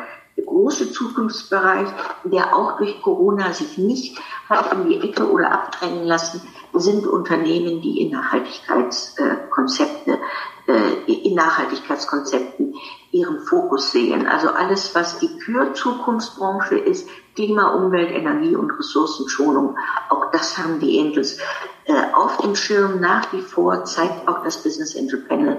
große 0.57 0.93
Zukunftsbereich, 0.93 1.89
der 2.25 2.57
auch 2.57 2.79
durch 2.79 3.03
Corona 3.03 3.53
sich 3.53 3.77
nicht 3.77 4.19
hat 4.49 4.73
in 4.73 4.89
die 4.89 5.01
Ecke 5.01 5.31
oder 5.31 5.53
abdrängen 5.53 6.05
lassen, 6.05 6.41
sind 6.73 7.07
Unternehmen, 7.07 7.83
die 7.83 8.01
in 8.01 8.13
Nachhaltigkeitskonzepte, 8.13 10.19
äh, 10.67 11.13
in 11.13 11.35
Nachhaltigkeitskonzepten 11.35 12.75
ihren 13.13 13.41
Fokus 13.41 13.93
sehen. 13.93 14.27
Also 14.27 14.49
alles, 14.49 14.95
was 14.95 15.19
die 15.19 15.29
Für-Zukunftsbranche 15.41 16.79
ist, 16.79 17.07
Klima, 17.35 17.75
Umwelt, 17.75 18.11
Energie 18.11 18.57
und 18.57 18.71
Ressourcenschonung, 18.71 19.77
auch 20.09 20.31
das 20.31 20.57
haben 20.57 20.81
die 20.81 20.99
Angels 21.01 21.39
äh, 21.85 22.15
auf 22.15 22.39
dem 22.39 22.57
Schirm 22.57 22.99
nach 23.01 23.31
wie 23.33 23.43
vor, 23.43 23.85
zeigt 23.85 24.27
auch 24.27 24.43
das 24.43 24.63
Business 24.63 24.97
Angel 24.97 25.21
Panel 25.21 25.59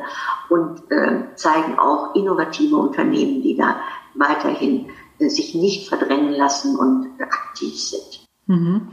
und 0.50 0.90
äh, 0.92 1.36
zeigen 1.36 1.78
auch 1.78 2.16
innovative 2.16 2.78
Unternehmen, 2.78 3.44
die 3.44 3.56
da 3.56 3.76
weiterhin 4.18 4.88
äh, 5.20 5.30
sich 5.30 5.56
nicht 5.56 5.90
verdrängen 5.90 6.34
lassen 6.34 6.78
und 6.78 7.08
aktiv 7.22 7.74
sind. 7.80 8.26
Mhm. 8.48 8.90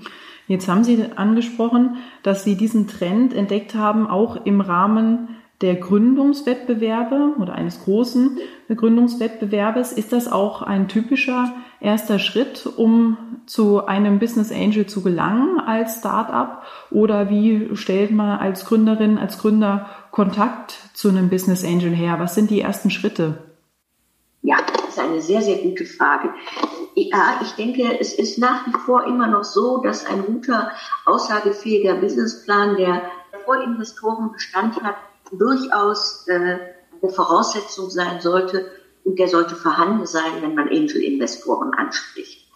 Jetzt 0.46 0.68
haben 0.68 0.84
Sie 0.84 1.02
angesprochen, 1.16 1.96
dass 2.22 2.44
Sie 2.44 2.56
diesen 2.56 2.86
Trend 2.86 3.32
entdeckt 3.32 3.74
haben, 3.74 4.06
auch 4.06 4.44
im 4.44 4.60
Rahmen 4.60 5.28
der 5.60 5.76
Gründungswettbewerbe 5.76 7.36
oder 7.38 7.54
eines 7.54 7.84
großen 7.84 8.38
Gründungswettbewerbes. 8.68 9.92
Ist 9.92 10.12
das 10.12 10.30
auch 10.30 10.60
ein 10.60 10.88
typischer 10.88 11.54
erster 11.80 12.18
Schritt, 12.18 12.66
um 12.76 13.16
zu 13.46 13.86
einem 13.86 14.18
Business 14.18 14.52
Angel 14.52 14.86
zu 14.86 15.02
gelangen 15.02 15.60
als 15.60 15.98
Startup? 15.98 16.62
Oder 16.90 17.30
wie 17.30 17.74
stellt 17.76 18.10
man 18.10 18.38
als 18.38 18.66
Gründerin, 18.66 19.16
als 19.16 19.38
Gründer 19.38 19.88
Kontakt 20.10 20.74
zu 20.92 21.08
einem 21.08 21.30
Business 21.30 21.64
Angel 21.64 21.92
her? 21.92 22.18
Was 22.18 22.34
sind 22.34 22.50
die 22.50 22.60
ersten 22.60 22.90
Schritte? 22.90 23.38
Ja, 24.42 24.56
ist 24.94 25.02
eine 25.02 25.20
sehr, 25.20 25.42
sehr 25.42 25.58
gute 25.58 25.84
Frage. 25.84 26.32
Ja, 26.94 27.40
ich 27.42 27.52
denke, 27.52 27.98
es 27.98 28.14
ist 28.14 28.38
nach 28.38 28.66
wie 28.66 28.78
vor 28.86 29.04
immer 29.06 29.26
noch 29.26 29.44
so, 29.44 29.78
dass 29.78 30.06
ein 30.06 30.24
guter, 30.24 30.70
aussagefähiger 31.04 31.94
Businessplan, 31.94 32.76
der 32.76 33.02
vor 33.44 33.62
Investoren 33.62 34.32
Bestand 34.32 34.80
hat, 34.82 34.96
durchaus 35.32 36.26
äh, 36.28 36.58
eine 37.02 37.12
Voraussetzung 37.12 37.90
sein 37.90 38.20
sollte 38.20 38.70
und 39.04 39.18
der 39.18 39.28
sollte 39.28 39.56
vorhanden 39.56 40.06
sein, 40.06 40.40
wenn 40.40 40.54
man 40.54 40.68
Angel-Investoren 40.68 41.74
anspricht. 41.74 42.48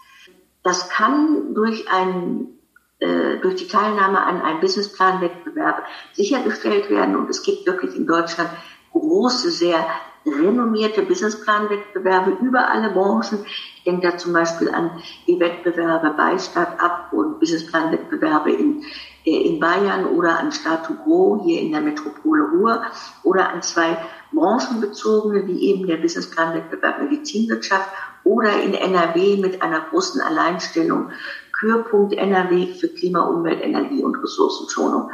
Das 0.62 0.88
kann 0.88 1.54
durch 1.54 1.90
ein 1.90 2.58
äh, 3.00 3.38
durch 3.38 3.56
die 3.56 3.68
Teilnahme 3.68 4.22
an 4.22 4.40
einem 4.42 4.60
Businessplan-Wettbewerb 4.60 5.84
sichergestellt 6.12 6.90
werden. 6.90 7.16
Und 7.16 7.30
es 7.30 7.42
gibt 7.42 7.66
wirklich 7.66 7.94
in 7.94 8.06
Deutschland 8.06 8.50
große, 8.92 9.50
sehr 9.50 9.86
renommierte 10.32 11.02
Businessplan-Wettbewerbe 11.02 12.38
über 12.40 12.68
alle 12.68 12.90
Branchen. 12.90 13.44
Ich 13.76 13.84
denke 13.84 14.10
da 14.10 14.16
zum 14.18 14.32
Beispiel 14.32 14.70
an 14.70 14.90
die 15.26 15.38
Wettbewerbe 15.40 16.14
bei 16.16 16.38
Start-up 16.38 17.12
und 17.12 17.40
Businessplan-Wettbewerbe 17.40 18.52
in, 18.52 18.84
äh, 19.24 19.48
in 19.48 19.60
Bayern 19.60 20.06
oder 20.06 20.38
an 20.38 20.50
to 20.50 20.94
Grow 21.04 21.42
hier 21.44 21.60
in 21.60 21.72
der 21.72 21.80
Metropole 21.80 22.44
Ruhr 22.50 22.82
oder 23.22 23.50
an 23.50 23.62
zwei 23.62 23.96
branchenbezogene, 24.32 25.46
wie 25.46 25.70
eben 25.70 25.86
der 25.86 25.96
Businessplan-Wettbewerb 25.96 27.02
Medizinwirtschaft 27.02 27.88
oder 28.24 28.60
in 28.62 28.74
NRW 28.74 29.36
mit 29.36 29.62
einer 29.62 29.80
großen 29.80 30.20
Alleinstellung 30.20 31.10
Höhepunkt 31.60 32.14
NRW 32.14 32.74
für 32.74 32.88
Klima, 32.88 33.22
Umwelt, 33.22 33.62
Energie 33.62 34.02
und 34.02 34.16
Ressourcenschonung. 34.22 35.10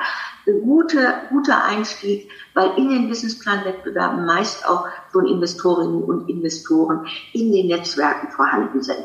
Ein 0.46 0.60
guter, 0.62 1.22
guter 1.30 1.64
Einstieg, 1.64 2.30
weil 2.52 2.76
in 2.76 2.90
den 2.90 3.08
Businessplan-Wettbewerben 3.08 4.26
meist 4.26 4.68
auch 4.68 4.86
schon 5.12 5.26
Investorinnen 5.26 6.02
und 6.02 6.28
Investoren 6.28 7.06
in 7.32 7.52
den 7.52 7.68
Netzwerken 7.68 8.30
vorhanden 8.30 8.82
sind. 8.82 9.04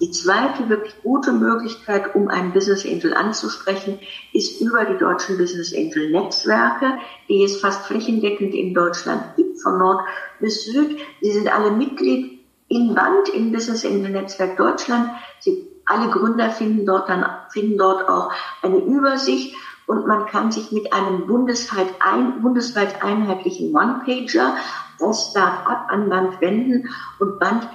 Die 0.00 0.10
zweite 0.10 0.68
wirklich 0.68 1.00
gute 1.02 1.30
Möglichkeit, 1.30 2.16
um 2.16 2.26
einen 2.28 2.52
Business 2.52 2.84
Angel 2.84 3.14
anzusprechen, 3.14 4.00
ist 4.32 4.60
über 4.60 4.84
die 4.84 4.98
deutschen 4.98 5.38
Business 5.38 5.72
Angel 5.72 6.10
Netzwerke, 6.10 6.98
die 7.28 7.44
es 7.44 7.60
fast 7.60 7.86
flächendeckend 7.86 8.52
in 8.52 8.74
Deutschland 8.74 9.36
gibt, 9.36 9.60
von 9.60 9.78
Nord 9.78 10.00
bis 10.40 10.64
Süd. 10.64 10.98
Sie 11.20 11.30
sind 11.30 11.54
alle 11.54 11.70
Mitglied 11.70 12.40
in 12.66 12.94
Band 12.94 13.28
im 13.28 13.52
Business 13.52 13.84
Angel 13.84 14.10
Netzwerk 14.10 14.56
Deutschland. 14.56 15.10
Sie 15.38 15.71
alle 15.86 16.10
Gründer 16.10 16.50
finden 16.50 16.86
dort 16.86 17.08
dann, 17.08 17.24
finden 17.50 17.78
dort 17.78 18.08
auch 18.08 18.32
eine 18.62 18.78
Übersicht 18.78 19.54
und 19.86 20.06
man 20.06 20.26
kann 20.26 20.52
sich 20.52 20.72
mit 20.72 20.92
einem 20.92 21.26
bundesweit, 21.26 21.88
ein, 22.00 22.42
bundesweit 22.42 23.02
einheitlichen 23.02 23.74
One-Pager 23.74 24.56
das 24.98 25.30
Start-up 25.30 25.86
an 25.88 26.08
Band 26.08 26.40
wenden 26.40 26.88
und 27.18 27.38
Band 27.38 27.68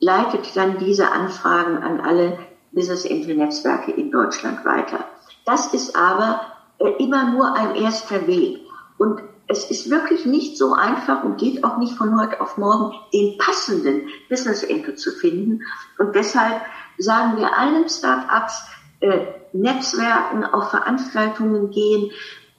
leitet 0.00 0.56
dann 0.56 0.78
diese 0.78 1.10
Anfragen 1.12 1.78
an 1.78 2.00
alle 2.00 2.38
Business 2.72 3.06
Angel 3.06 3.36
Netzwerke 3.36 3.92
in 3.92 4.10
Deutschland 4.10 4.64
weiter. 4.64 5.04
Das 5.44 5.72
ist 5.72 5.96
aber 5.96 6.40
äh, 6.78 6.90
immer 7.02 7.30
nur 7.30 7.54
ein 7.54 7.76
erster 7.76 8.26
Weg 8.26 8.60
und 8.98 9.22
es 9.48 9.70
ist 9.70 9.90
wirklich 9.90 10.26
nicht 10.26 10.58
so 10.58 10.74
einfach 10.74 11.22
und 11.22 11.38
geht 11.38 11.62
auch 11.62 11.78
nicht 11.78 11.96
von 11.96 12.18
heute 12.20 12.40
auf 12.40 12.56
morgen, 12.56 12.92
den 13.12 13.38
passenden 13.38 14.08
Business 14.28 14.64
Angel 14.68 14.96
zu 14.96 15.12
finden. 15.12 15.62
Und 15.98 16.16
deshalb 16.16 16.60
sagen 16.98 17.38
wir 17.38 17.56
allen 17.56 17.88
Start-ups, 17.88 18.66
äh, 19.00 19.26
Netzwerken, 19.52 20.44
auf 20.44 20.70
Veranstaltungen 20.70 21.70
gehen 21.70 22.10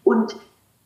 und 0.03 0.35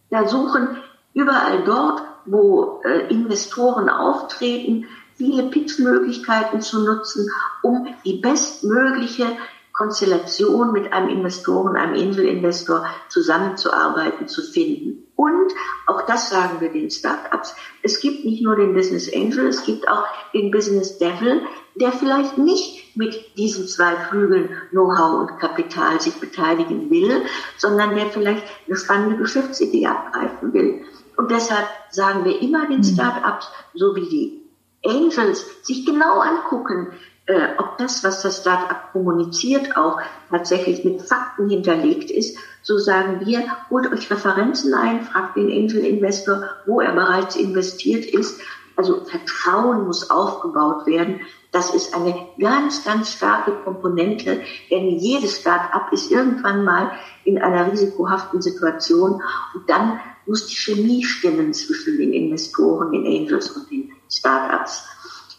da 0.10 0.28
suchen 0.28 0.78
überall 1.14 1.64
dort, 1.64 2.02
wo 2.26 2.82
äh, 2.84 3.08
Investoren 3.10 3.90
auftreten, 3.90 4.86
viele 5.16 5.44
Pitch-Möglichkeiten 5.44 6.62
zu 6.62 6.84
nutzen, 6.84 7.30
um 7.62 7.88
die 8.06 8.18
bestmögliche 8.18 9.26
Konstellation 9.74 10.74
mit 10.74 10.92
einem 10.92 11.10
Investoren, 11.10 11.76
einem 11.76 11.94
Angel-Investor 11.94 12.86
zusammenzuarbeiten, 13.10 14.28
zu 14.28 14.42
finden. 14.42 15.01
Und 15.16 15.54
auch 15.88 16.06
das 16.06 16.30
sagen 16.30 16.62
wir 16.62 16.70
den 16.70 16.90
Startups. 16.90 17.56
Es 17.84 18.00
gibt 18.00 18.26
nicht 18.26 18.42
nur 18.42 18.56
den 18.56 18.74
Business 18.74 19.12
Angel, 19.14 19.48
es 19.48 19.64
gibt 19.64 19.88
auch 19.88 20.06
den 20.34 20.52
Business 20.52 20.98
Devil, 20.98 21.42
der 21.76 21.92
vielleicht 21.92 22.38
nicht 22.38 22.98
mit 22.98 23.38
diesen 23.38 23.68
zwei 23.68 23.96
Flügeln 23.96 24.50
Know-how 24.72 25.22
und 25.22 25.40
Kapital 25.40 26.02
sich 26.02 26.16
beteiligen 26.16 26.90
will, 26.90 27.24
sondern 27.58 27.96
der 27.96 28.08
vielleicht 28.08 28.44
eine 28.68 28.76
spannende 28.76 29.18
Geschäftsidee 29.18 29.88
abgreifen 29.88 30.54
will. 30.54 30.84
Und 31.18 31.32
deshalb 31.32 31.68
sagen 31.90 32.26
wir 32.26 32.42
immer 32.42 32.68
den 32.68 32.78
mhm. 32.78 32.84
Startups, 32.84 33.48
so 33.74 33.96
wie 33.96 34.10
die 34.10 34.42
Angels, 34.84 35.46
sich 35.64 35.86
genau 35.86 36.20
angucken, 36.20 36.94
äh, 37.28 37.50
ob 37.58 37.78
das, 37.78 38.04
was 38.04 38.22
das 38.24 38.42
Startup 38.42 38.92
kommuniziert, 38.92 39.78
auch 39.78 40.02
tatsächlich 40.30 40.84
mit 40.84 41.02
Fakten 41.02 41.50
hinterlegt 41.50 42.10
ist. 42.10 42.38
So 42.64 42.78
sagen 42.78 43.26
wir, 43.26 43.44
holt 43.70 43.92
euch 43.92 44.12
Referenzen 44.12 44.74
ein, 44.74 45.02
fragt 45.02 45.36
den 45.36 45.52
Angel 45.52 45.84
Investor, 45.84 46.44
wo 46.66 46.80
er 46.80 46.94
bereits 46.94 47.36
investiert 47.36 48.06
ist. 48.06 48.40
Also 48.76 49.04
Vertrauen 49.04 49.86
muss 49.86 50.10
aufgebaut 50.10 50.86
werden. 50.86 51.22
Das 51.52 51.74
ist 51.74 51.94
eine 51.94 52.16
ganz, 52.40 52.86
ganz 52.86 53.12
starke 53.12 53.52
Komponente, 53.52 54.42
denn 54.70 54.90
jedes 54.90 55.40
Start-up 55.42 55.92
ist 55.92 56.10
irgendwann 56.10 56.64
mal 56.64 56.92
in 57.26 57.38
einer 57.40 57.72
risikohaften 57.72 58.42
Situation 58.42 59.22
und 59.54 59.70
dann 59.70 60.00
muss 60.26 60.48
die 60.48 60.56
Chemie 60.56 61.04
stimmen 61.04 61.54
zwischen 61.54 61.98
den 61.98 62.14
Investoren, 62.14 62.92
den 62.92 63.06
Angels 63.06 63.50
und 63.52 63.70
den 63.70 63.92
Start-ups. 64.10 64.86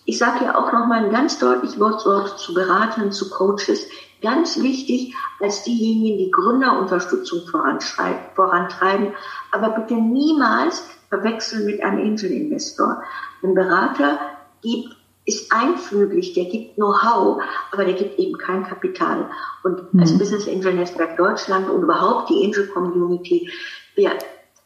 Ich 0.05 0.19
sage 0.19 0.45
ja 0.45 0.57
auch 0.57 0.73
noch 0.73 0.87
mal 0.87 1.05
ein 1.05 1.13
ganz 1.13 1.39
deutliches 1.39 1.79
Wort 1.79 2.01
zu 2.39 2.55
Beratern, 2.55 3.13
zu 3.13 3.31
Coaches. 3.31 3.87
Ganz 4.21 4.61
wichtig 4.61 5.15
als 5.41 5.65
diejenigen, 5.65 6.19
die 6.19 6.31
Gründerunterstützung 6.31 7.41
vorantreiben, 7.47 9.15
aber 9.51 9.71
bitte 9.71 9.95
niemals 9.95 10.85
verwechseln 11.09 11.67
mit 11.67 11.83
einem 11.83 11.99
Angel-Investor. 11.99 13.03
Ein 13.43 13.55
Berater 13.55 14.19
gibt, 14.63 14.97
ist 15.25 15.53
einflügelig, 15.53 16.35
der 16.35 16.47
gibt 16.47 16.77
Know-how, 16.77 17.43
aber 17.73 17.85
der 17.85 17.95
gibt 17.95 18.19
eben 18.19 18.39
kein 18.39 18.65
Kapital. 18.65 19.29
Und 19.63 19.93
mhm. 19.93 20.01
als 20.01 20.17
Business 20.17 20.49
Angel 20.49 20.75
Netzwerk 20.75 21.17
Deutschland 21.17 21.69
und 21.69 21.83
überhaupt 21.83 22.31
die 22.31 22.45
Angel 22.45 22.69
Community, 22.69 23.51
wir 23.95 24.13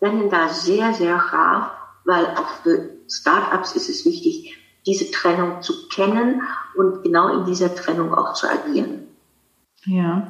rennen 0.00 0.30
da 0.30 0.48
sehr, 0.48 0.92
sehr 0.92 1.18
scharf, 1.18 1.70
weil 2.04 2.26
auch 2.26 2.48
für 2.62 2.90
Startups 3.08 3.74
ist 3.74 3.88
es 3.88 4.04
wichtig, 4.04 4.56
diese 4.86 5.10
Trennung 5.10 5.62
zu 5.62 5.88
kennen 5.88 6.42
und 6.76 7.02
genau 7.02 7.38
in 7.38 7.44
dieser 7.44 7.74
Trennung 7.74 8.14
auch 8.14 8.34
zu 8.34 8.46
agieren. 8.48 9.06
Ja. 9.84 10.28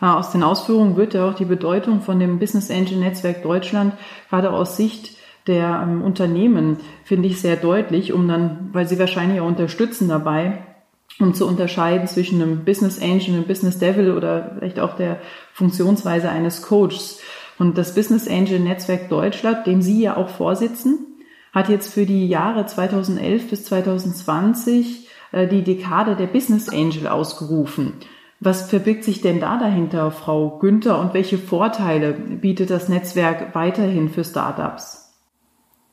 Aus 0.00 0.32
den 0.32 0.42
Ausführungen 0.42 0.96
wird 0.96 1.12
ja 1.12 1.28
auch 1.28 1.34
die 1.34 1.44
Bedeutung 1.44 2.00
von 2.00 2.18
dem 2.18 2.38
Business 2.38 2.70
Angel 2.70 2.96
Netzwerk 2.96 3.42
Deutschland 3.42 3.94
gerade 4.30 4.50
aus 4.50 4.76
Sicht 4.76 5.16
der 5.46 5.82
ähm, 5.82 6.02
Unternehmen, 6.02 6.78
finde 7.04 7.28
ich, 7.28 7.40
sehr 7.40 7.56
deutlich, 7.56 8.12
um 8.12 8.26
dann, 8.28 8.70
weil 8.72 8.88
sie 8.88 8.98
wahrscheinlich 8.98 9.40
auch 9.40 9.46
unterstützen 9.46 10.08
dabei, 10.08 10.64
um 11.18 11.34
zu 11.34 11.46
unterscheiden 11.46 12.06
zwischen 12.06 12.40
einem 12.40 12.64
Business 12.64 13.00
Angel, 13.00 13.34
einem 13.34 13.44
Business 13.44 13.78
Devil 13.78 14.12
oder 14.12 14.52
vielleicht 14.58 14.80
auch 14.80 14.96
der 14.96 15.18
Funktionsweise 15.52 16.30
eines 16.30 16.62
Coaches. 16.62 17.20
Und 17.58 17.76
das 17.76 17.94
Business 17.94 18.28
Angel 18.28 18.58
Netzwerk 18.58 19.10
Deutschland, 19.10 19.66
dem 19.66 19.82
Sie 19.82 20.02
ja 20.02 20.16
auch 20.16 20.30
vorsitzen, 20.30 21.09
hat 21.52 21.68
jetzt 21.68 21.92
für 21.92 22.06
die 22.06 22.28
Jahre 22.28 22.66
2011 22.66 23.50
bis 23.50 23.64
2020 23.64 25.08
äh, 25.32 25.46
die 25.46 25.62
Dekade 25.62 26.16
der 26.16 26.26
Business 26.26 26.68
Angel 26.68 27.08
ausgerufen. 27.08 27.94
Was 28.40 28.70
verbirgt 28.70 29.04
sich 29.04 29.20
denn 29.20 29.38
da 29.38 29.58
dahinter, 29.58 30.10
Frau 30.10 30.58
Günther, 30.58 30.98
und 30.98 31.12
welche 31.12 31.36
Vorteile 31.36 32.12
bietet 32.12 32.70
das 32.70 32.88
Netzwerk 32.88 33.54
weiterhin 33.54 34.08
für 34.08 34.24
Startups? 34.24 35.12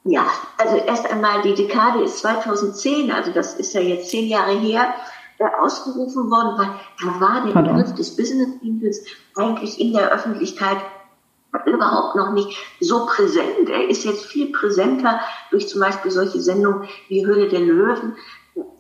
Ja, 0.06 0.26
also 0.58 0.78
erst 0.78 1.12
einmal 1.12 1.42
die 1.42 1.54
Dekade 1.54 2.02
ist 2.02 2.20
2010, 2.20 3.12
also 3.12 3.32
das 3.32 3.56
ist 3.56 3.74
ja 3.74 3.82
jetzt 3.82 4.10
zehn 4.10 4.30
Jahre 4.30 4.58
her, 4.58 4.94
äh, 5.40 5.44
ausgerufen 5.62 6.32
worden, 6.32 6.58
weil 6.58 6.70
da 7.04 7.20
war 7.20 7.46
der 7.46 7.62
Begriff 7.62 7.94
des 7.94 8.16
Business 8.16 8.50
Angels 8.64 9.04
eigentlich 9.36 9.82
in 9.82 9.92
der 9.92 10.10
Öffentlichkeit 10.12 10.78
überhaupt 11.66 12.16
noch 12.16 12.32
nicht 12.32 12.58
so 12.80 13.06
präsent. 13.06 13.70
Er 13.70 13.90
ist 13.90 14.04
jetzt 14.04 14.26
viel 14.26 14.52
präsenter 14.52 15.20
durch 15.52 15.68
zum 15.68 15.82
Beispiel 15.82 16.12
solche 16.12 16.40
Sendungen 16.40 16.88
wie 17.08 17.26
Höhle 17.26 17.48
der 17.48 17.62
Löwen, 17.62 18.16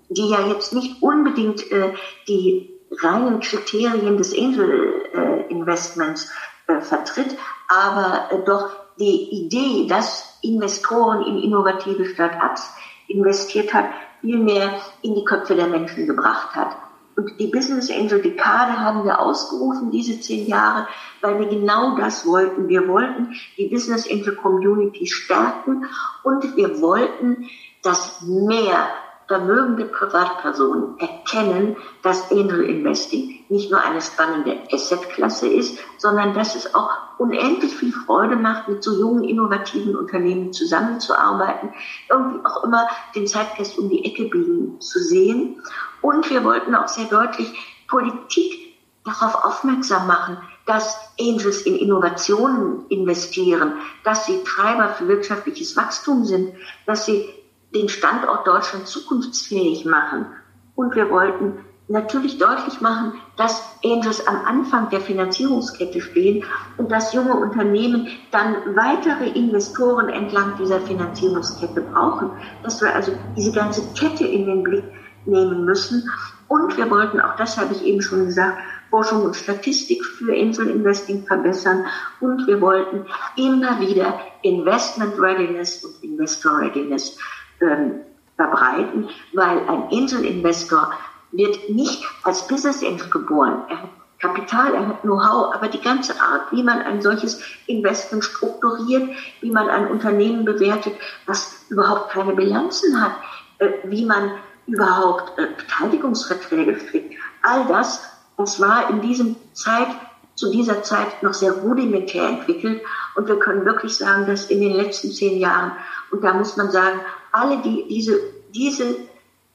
die 0.09 0.29
ja 0.29 0.47
jetzt 0.47 0.73
nicht 0.73 1.01
unbedingt 1.01 1.71
äh, 1.71 1.93
die 2.27 2.73
reinen 2.91 3.39
Kriterien 3.39 4.17
des 4.17 4.33
Angel 4.37 4.93
äh, 5.13 5.51
Investments 5.51 6.31
äh, 6.67 6.81
vertritt, 6.81 7.35
aber 7.67 8.31
äh, 8.31 8.43
doch 8.45 8.69
die 8.99 9.45
Idee, 9.45 9.87
dass 9.87 10.39
Investoren 10.41 11.25
in 11.25 11.37
innovative 11.37 12.05
Start-ups 12.05 12.73
investiert 13.07 13.73
hat, 13.73 13.85
viel 14.21 14.37
mehr 14.37 14.79
in 15.01 15.15
die 15.15 15.23
Köpfe 15.23 15.55
der 15.55 15.67
Menschen 15.67 16.07
gebracht 16.07 16.55
hat. 16.55 16.75
Und 17.17 17.39
die 17.39 17.47
Business 17.47 17.89
Angel 17.89 18.21
Dekade 18.21 18.79
haben 18.79 19.03
wir 19.03 19.19
ausgerufen, 19.19 19.89
diese 19.89 20.19
zehn 20.21 20.45
Jahre, 20.45 20.87
weil 21.21 21.39
wir 21.39 21.47
genau 21.47 21.97
das 21.97 22.27
wollten. 22.27 22.67
Wir 22.67 22.87
wollten 22.87 23.33
die 23.57 23.69
Business 23.69 24.07
Angel 24.09 24.35
Community 24.35 25.07
stärken 25.07 25.85
und 26.23 26.55
wir 26.55 26.79
wollten, 26.79 27.49
dass 27.81 28.21
mehr 28.21 28.87
vermögende 29.27 29.85
Privatpersonen 29.85 30.97
erkennen, 30.99 31.75
dass 32.01 32.31
Angel 32.31 32.63
Investing 32.63 33.45
nicht 33.49 33.71
nur 33.71 33.81
eine 33.81 34.01
spannende 34.01 34.57
Assetklasse 34.71 35.47
ist, 35.47 35.79
sondern 35.97 36.33
dass 36.33 36.55
es 36.55 36.73
auch 36.73 36.91
unendlich 37.17 37.75
viel 37.75 37.91
Freude 37.91 38.35
macht, 38.35 38.67
mit 38.67 38.83
so 38.83 38.97
jungen, 38.97 39.23
innovativen 39.23 39.95
Unternehmen 39.95 40.53
zusammenzuarbeiten, 40.53 41.73
irgendwie 42.09 42.45
auch 42.45 42.63
immer 42.63 42.87
den 43.15 43.27
Zeitgeist 43.27 43.77
um 43.77 43.89
die 43.89 44.05
Ecke 44.05 44.25
biegen 44.25 44.79
zu 44.79 44.99
sehen. 44.99 45.61
Und 46.01 46.29
wir 46.29 46.43
wollten 46.43 46.75
auch 46.75 46.87
sehr 46.87 47.05
deutlich 47.05 47.53
Politik 47.87 48.75
darauf 49.05 49.45
aufmerksam 49.45 50.07
machen, 50.07 50.37
dass 50.65 50.97
Angels 51.19 51.61
in 51.61 51.77
Innovationen 51.77 52.85
investieren, 52.89 53.73
dass 54.03 54.25
sie 54.25 54.43
Treiber 54.43 54.89
für 54.89 55.07
wirtschaftliches 55.07 55.77
Wachstum 55.77 56.25
sind, 56.25 56.53
dass 56.85 57.05
sie 57.05 57.33
den 57.73 57.89
Standort 57.89 58.47
Deutschland 58.47 58.87
zukunftsfähig 58.87 59.85
machen. 59.85 60.27
Und 60.75 60.95
wir 60.95 61.09
wollten 61.09 61.65
natürlich 61.87 62.37
deutlich 62.37 62.81
machen, 62.81 63.13
dass 63.37 63.63
Angels 63.83 64.27
am 64.27 64.45
Anfang 64.45 64.89
der 64.89 64.99
Finanzierungskette 64.99 66.01
stehen 66.01 66.43
und 66.77 66.91
dass 66.91 67.13
junge 67.13 67.35
Unternehmen 67.35 68.07
dann 68.31 68.75
weitere 68.75 69.29
Investoren 69.29 70.09
entlang 70.09 70.57
dieser 70.57 70.81
Finanzierungskette 70.81 71.81
brauchen, 71.81 72.31
dass 72.63 72.81
wir 72.81 72.93
also 72.93 73.13
diese 73.37 73.53
ganze 73.53 73.81
Kette 73.93 74.25
in 74.25 74.45
den 74.45 74.63
Blick 74.63 74.83
nehmen 75.25 75.65
müssen. 75.65 76.09
Und 76.47 76.77
wir 76.77 76.89
wollten, 76.89 77.19
auch 77.19 77.35
das 77.35 77.57
habe 77.57 77.73
ich 77.73 77.83
eben 77.83 78.01
schon 78.01 78.25
gesagt, 78.25 78.57
Forschung 78.89 79.23
und 79.23 79.35
Statistik 79.35 80.03
für 80.05 80.31
Angel 80.33 80.69
Investing 80.69 81.25
verbessern 81.25 81.85
und 82.21 82.47
wir 82.47 82.61
wollten 82.61 83.05
immer 83.35 83.81
wieder 83.81 84.19
Investment 84.43 85.19
Readiness 85.19 85.83
und 85.83 86.01
Investor 86.03 86.59
Readiness 86.59 87.17
ähm, 87.61 88.01
verbreiten, 88.35 89.09
weil 89.33 89.59
ein 89.67 89.83
Angel-Investor 89.91 90.91
wird 91.31 91.69
nicht 91.69 92.05
als 92.23 92.47
Business 92.47 92.83
Angel 92.83 93.09
geboren. 93.09 93.63
Er 93.69 93.83
hat 93.83 93.89
Kapital, 94.19 94.73
er 94.73 94.87
hat 94.87 95.01
Know-how, 95.01 95.53
aber 95.53 95.67
die 95.67 95.81
ganze 95.81 96.19
Art, 96.19 96.51
wie 96.51 96.63
man 96.63 96.81
ein 96.81 97.01
solches 97.01 97.41
Investment 97.67 98.23
strukturiert, 98.23 99.09
wie 99.41 99.51
man 99.51 99.69
ein 99.69 99.87
Unternehmen 99.87 100.43
bewertet, 100.43 100.95
was 101.27 101.65
überhaupt 101.69 102.11
keine 102.11 102.33
Bilanzen 102.33 102.99
hat, 102.99 103.11
äh, 103.59 103.69
wie 103.83 104.05
man 104.05 104.31
überhaupt 104.65 105.37
äh, 105.37 105.47
Beteiligungsverträge 105.55 106.79
strickt, 106.79 107.15
all 107.43 107.65
das, 107.67 108.03
das 108.37 108.59
war 108.59 108.89
in 108.89 109.01
diesem 109.01 109.35
Zeit, 109.53 109.87
zu 110.35 110.51
dieser 110.51 110.83
Zeit 110.83 111.23
noch 111.23 111.33
sehr 111.33 111.51
rudimentär 111.51 112.27
entwickelt 112.27 112.81
und 113.15 113.27
wir 113.27 113.39
können 113.39 113.65
wirklich 113.65 113.97
sagen, 113.97 114.27
dass 114.27 114.45
in 114.45 114.61
den 114.61 114.73
letzten 114.73 115.11
zehn 115.11 115.39
Jahren, 115.39 115.71
und 116.11 116.23
da 116.23 116.33
muss 116.33 116.57
man 116.57 116.69
sagen, 116.69 116.99
alle, 117.37 117.61
die 117.61 117.85
diese, 117.87 118.19
diese, 118.53 118.95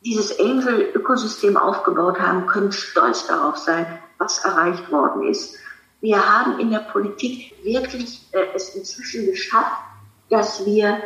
dieses 0.05 0.38
Angel-Ökosystem 0.38 1.57
aufgebaut 1.57 2.21
haben, 2.21 2.47
können 2.47 2.73
stolz 2.73 3.27
darauf 3.27 3.57
sein, 3.57 3.87
was 4.18 4.45
erreicht 4.45 4.90
worden 4.90 5.29
ist. 5.29 5.57
Wir 6.01 6.18
haben 6.18 6.59
in 6.59 6.71
der 6.71 6.81
Politik 6.81 7.55
wirklich 7.62 8.27
äh, 8.33 8.47
es 8.55 8.75
inzwischen 8.75 9.27
geschafft, 9.27 9.79
dass 10.31 10.66
wir 10.66 10.99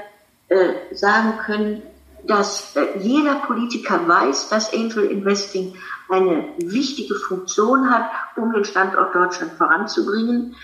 äh, 0.48 0.94
sagen 0.94 1.38
können, 1.44 1.82
dass 2.26 2.74
äh, 2.76 2.98
jeder 2.98 3.36
Politiker 3.36 4.06
weiß, 4.06 4.48
dass 4.48 4.72
Angel 4.72 5.04
Investing 5.04 5.76
eine 6.08 6.44
wichtige 6.58 7.14
Funktion 7.14 7.90
hat, 7.90 8.10
um 8.36 8.52
den 8.52 8.64
Standort 8.64 9.14
Deutschland 9.14 9.52
voranzubringen. 9.52 10.56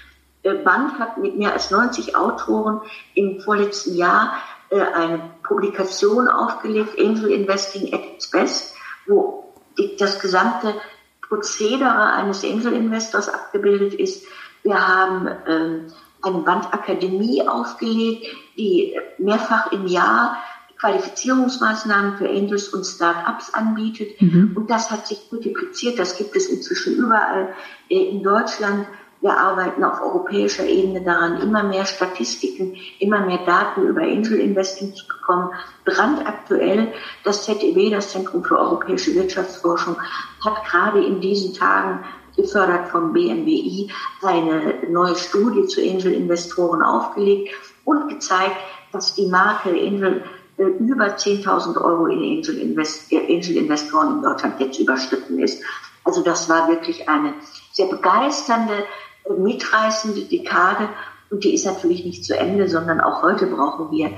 Äh, 0.43 0.55
Band 0.55 0.99
hat 0.99 1.19
mit 1.19 1.37
mehr 1.37 1.53
als 1.53 1.71
90 1.71 2.17
Autoren 2.17 2.81
im 3.15 3.41
vorletzten 3.41 3.97
Jahr 3.97 4.37
eine 4.73 5.31
Publikation 5.43 6.29
aufgelegt, 6.29 6.99
Angel 6.99 7.31
Investing 7.31 7.93
at 7.93 8.01
its 8.15 8.31
best, 8.31 8.75
wo 9.07 9.53
die, 9.79 9.97
das 9.97 10.21
gesamte 10.21 10.75
Prozedere 11.21 12.13
eines 12.13 12.45
Angel 12.45 12.73
Investors 12.73 13.29
abgebildet 13.29 13.95
ist. 13.95 14.27
Wir 14.63 14.87
haben 14.87 15.29
ähm, 15.47 15.87
eine 16.23 16.39
Bandakademie 16.39 17.47
aufgelegt, 17.47 18.27
die 18.57 18.99
mehrfach 19.19 19.73
im 19.73 19.87
Jahr 19.87 20.39
Qualifizierungsmaßnahmen 20.79 22.19
für 22.19 22.29
Angels 22.29 22.69
und 22.69 22.85
Start-ups 22.85 23.55
anbietet. 23.55 24.21
Mhm. 24.21 24.53
Und 24.57 24.69
das 24.69 24.91
hat 24.91 25.07
sich 25.07 25.21
multipliziert. 25.31 25.99
Das 25.99 26.19
gibt 26.19 26.35
es 26.35 26.49
inzwischen 26.49 26.97
überall 26.97 27.55
äh, 27.89 28.09
in 28.09 28.23
Deutschland. 28.23 28.87
Wir 29.23 29.39
arbeiten 29.39 29.85
auf 29.85 30.03
europäischer 30.03 30.67
Ebene 30.67 31.01
daran, 31.01 31.41
immer 31.41 31.63
mehr 31.63 31.87
Statistiken, 31.87 32.77
immer 32.99 33.21
mehr 33.21 33.39
Daten 33.47 33.83
über 33.83 34.03
Angel 34.03 34.41
Investing 34.41 34.97
zu 34.97 35.07
bekommen. 35.07 35.51
Brandaktuell, 35.85 36.93
das 37.23 37.45
ZEW, 37.45 37.91
das 37.91 38.11
Zentrum 38.11 38.43
für 38.43 38.59
europäische 38.59 39.15
Wirtschaftsforschung, 39.15 39.97
hat 40.45 40.65
gerade 40.65 41.05
in 41.05 41.21
diesen 41.21 41.55
Tagen 41.55 42.05
gefördert 42.37 42.89
vom 42.89 43.13
BMWI 43.13 43.93
eine 44.23 44.91
neue 44.91 45.15
Studie 45.15 45.69
zu 45.69 45.81
Angel 45.81 46.13
Investoren 46.13 46.83
aufgelegt 46.83 47.55
und 47.85 48.09
gezeigt, 48.09 48.57
dass 48.91 49.15
die 49.15 49.27
Marke 49.27 49.71
Angel 49.71 50.25
äh, 50.57 50.65
über 50.65 51.17
10.000 51.17 51.81
Euro 51.81 52.07
in 52.07 52.19
Angel, 52.19 52.59
äh, 52.59 53.57
Investoren 53.57 54.17
in 54.17 54.23
Deutschland 54.23 54.59
jetzt 54.59 54.81
überschritten 54.81 55.39
ist. 55.39 55.63
Also 56.03 56.23
das 56.23 56.49
war 56.49 56.69
wirklich 56.69 57.09
eine 57.09 57.35
sehr 57.71 57.87
begeisternde 57.87 58.85
mitreißende 59.29 60.23
Dekade 60.23 60.89
und 61.31 61.45
die 61.45 61.55
ist 61.55 61.65
natürlich 61.65 62.05
nicht 62.05 62.25
zu 62.25 62.39
Ende, 62.39 62.69
sondern 62.69 63.01
auch 63.01 63.23
heute 63.23 63.47
brauchen 63.47 63.91
wir 63.91 64.11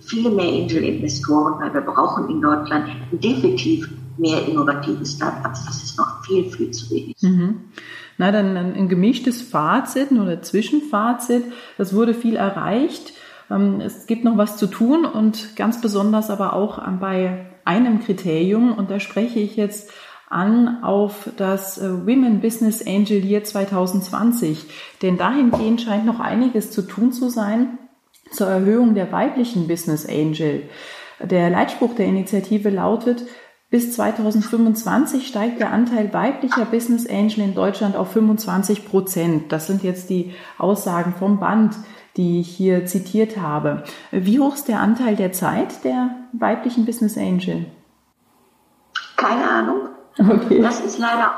viel 0.00 0.30
mehr 0.30 0.48
Angel-Investoren, 0.48 1.60
weil 1.60 1.74
wir 1.74 1.82
brauchen 1.82 2.30
in 2.30 2.40
Deutschland 2.40 2.88
definitiv 3.12 3.88
mehr 4.16 4.46
innovative 4.46 5.04
Startups. 5.04 5.66
Das 5.66 5.82
ist 5.82 5.98
noch 5.98 6.24
viel, 6.24 6.50
viel 6.50 6.70
zu 6.70 6.90
wenig. 6.90 7.16
Mhm. 7.20 7.64
Na, 8.16 8.30
dann 8.32 8.56
ein 8.56 8.88
gemischtes 8.88 9.42
Fazit 9.42 10.12
oder 10.12 10.40
Zwischenfazit. 10.40 11.44
Es 11.78 11.94
wurde 11.94 12.14
viel 12.14 12.36
erreicht. 12.36 13.12
Ähm, 13.50 13.80
es 13.80 14.06
gibt 14.06 14.24
noch 14.24 14.36
was 14.36 14.56
zu 14.56 14.66
tun 14.66 15.04
und 15.04 15.56
ganz 15.56 15.80
besonders 15.80 16.30
aber 16.30 16.54
auch 16.54 16.80
bei 17.00 17.46
einem 17.64 18.00
Kriterium. 18.00 18.72
Und 18.72 18.90
da 18.90 19.00
spreche 19.00 19.40
ich 19.40 19.56
jetzt 19.56 19.90
an 20.34 20.82
auf 20.82 21.30
das 21.36 21.78
äh, 21.78 22.06
Women 22.06 22.40
Business 22.40 22.86
Angel 22.86 23.24
Year 23.24 23.44
2020. 23.44 24.66
Denn 25.02 25.16
dahingehend 25.16 25.80
scheint 25.80 26.04
noch 26.04 26.20
einiges 26.20 26.70
zu 26.70 26.82
tun 26.82 27.12
zu 27.12 27.28
sein 27.30 27.78
zur 28.30 28.48
Erhöhung 28.48 28.94
der 28.94 29.12
weiblichen 29.12 29.68
Business 29.68 30.06
Angel. 30.06 30.68
Der 31.22 31.50
Leitspruch 31.50 31.94
der 31.94 32.06
Initiative 32.06 32.68
lautet, 32.68 33.24
bis 33.70 33.92
2025 33.92 35.26
steigt 35.26 35.60
der 35.60 35.72
Anteil 35.72 36.12
weiblicher 36.12 36.64
Business 36.64 37.08
Angel 37.08 37.40
in 37.40 37.54
Deutschland 37.54 37.96
auf 37.96 38.12
25 38.12 38.86
Prozent. 38.86 39.52
Das 39.52 39.66
sind 39.66 39.82
jetzt 39.82 40.10
die 40.10 40.32
Aussagen 40.58 41.14
vom 41.18 41.40
Band, 41.40 41.76
die 42.16 42.40
ich 42.40 42.48
hier 42.48 42.86
zitiert 42.86 43.36
habe. 43.36 43.84
Wie 44.10 44.38
hoch 44.38 44.54
ist 44.54 44.68
der 44.68 44.80
Anteil 44.80 45.16
der 45.16 45.32
Zeit 45.32 45.84
der 45.84 46.10
weiblichen 46.32 46.84
Business 46.84 47.16
Angel? 47.16 47.66
Keine 49.16 49.48
Ahnung. 49.48 49.93
Okay. 50.18 50.62
Das 50.62 50.80
ist 50.80 50.98
leider 50.98 51.34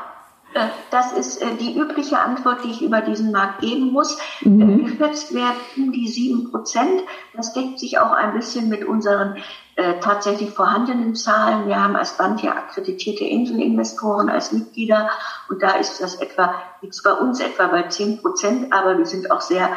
äh, 0.53 0.67
das 0.91 1.11
ist 1.13 1.41
äh, 1.41 1.55
die 1.59 1.77
übliche 1.77 2.19
Antwort, 2.19 2.63
die 2.63 2.71
ich 2.71 2.81
über 2.81 3.01
diesen 3.01 3.31
Markt 3.31 3.61
geben 3.61 3.91
muss. 3.91 4.17
Mhm. 4.41 4.79
Äh, 4.79 4.83
geschätzt 4.83 5.33
werden 5.33 5.57
um 5.75 5.91
die 5.91 6.07
sieben 6.07 6.51
Prozent. 6.51 7.01
Das 7.33 7.53
deckt 7.53 7.79
sich 7.79 7.99
auch 7.99 8.11
ein 8.11 8.33
bisschen 8.33 8.69
mit 8.69 8.85
unseren 8.85 9.37
äh, 9.75 9.99
tatsächlich 9.99 10.51
vorhandenen 10.51 11.15
Zahlen. 11.15 11.67
Wir 11.67 11.81
haben 11.81 11.95
als 11.95 12.17
Band 12.17 12.41
ja 12.41 12.51
akkreditierte 12.51 13.25
Angel-Investoren 13.25 14.29
als 14.29 14.51
Mitglieder 14.51 15.09
und 15.49 15.61
da 15.61 15.71
ist 15.71 16.01
das 16.01 16.15
etwa, 16.15 16.55
liegt 16.81 16.99
bei 17.03 17.13
uns 17.13 17.39
etwa 17.39 17.67
bei 17.67 17.83
10 17.83 18.21
Prozent, 18.21 18.73
aber 18.73 18.97
wir 18.97 19.05
sind 19.05 19.29
auch 19.29 19.41
sehr 19.41 19.69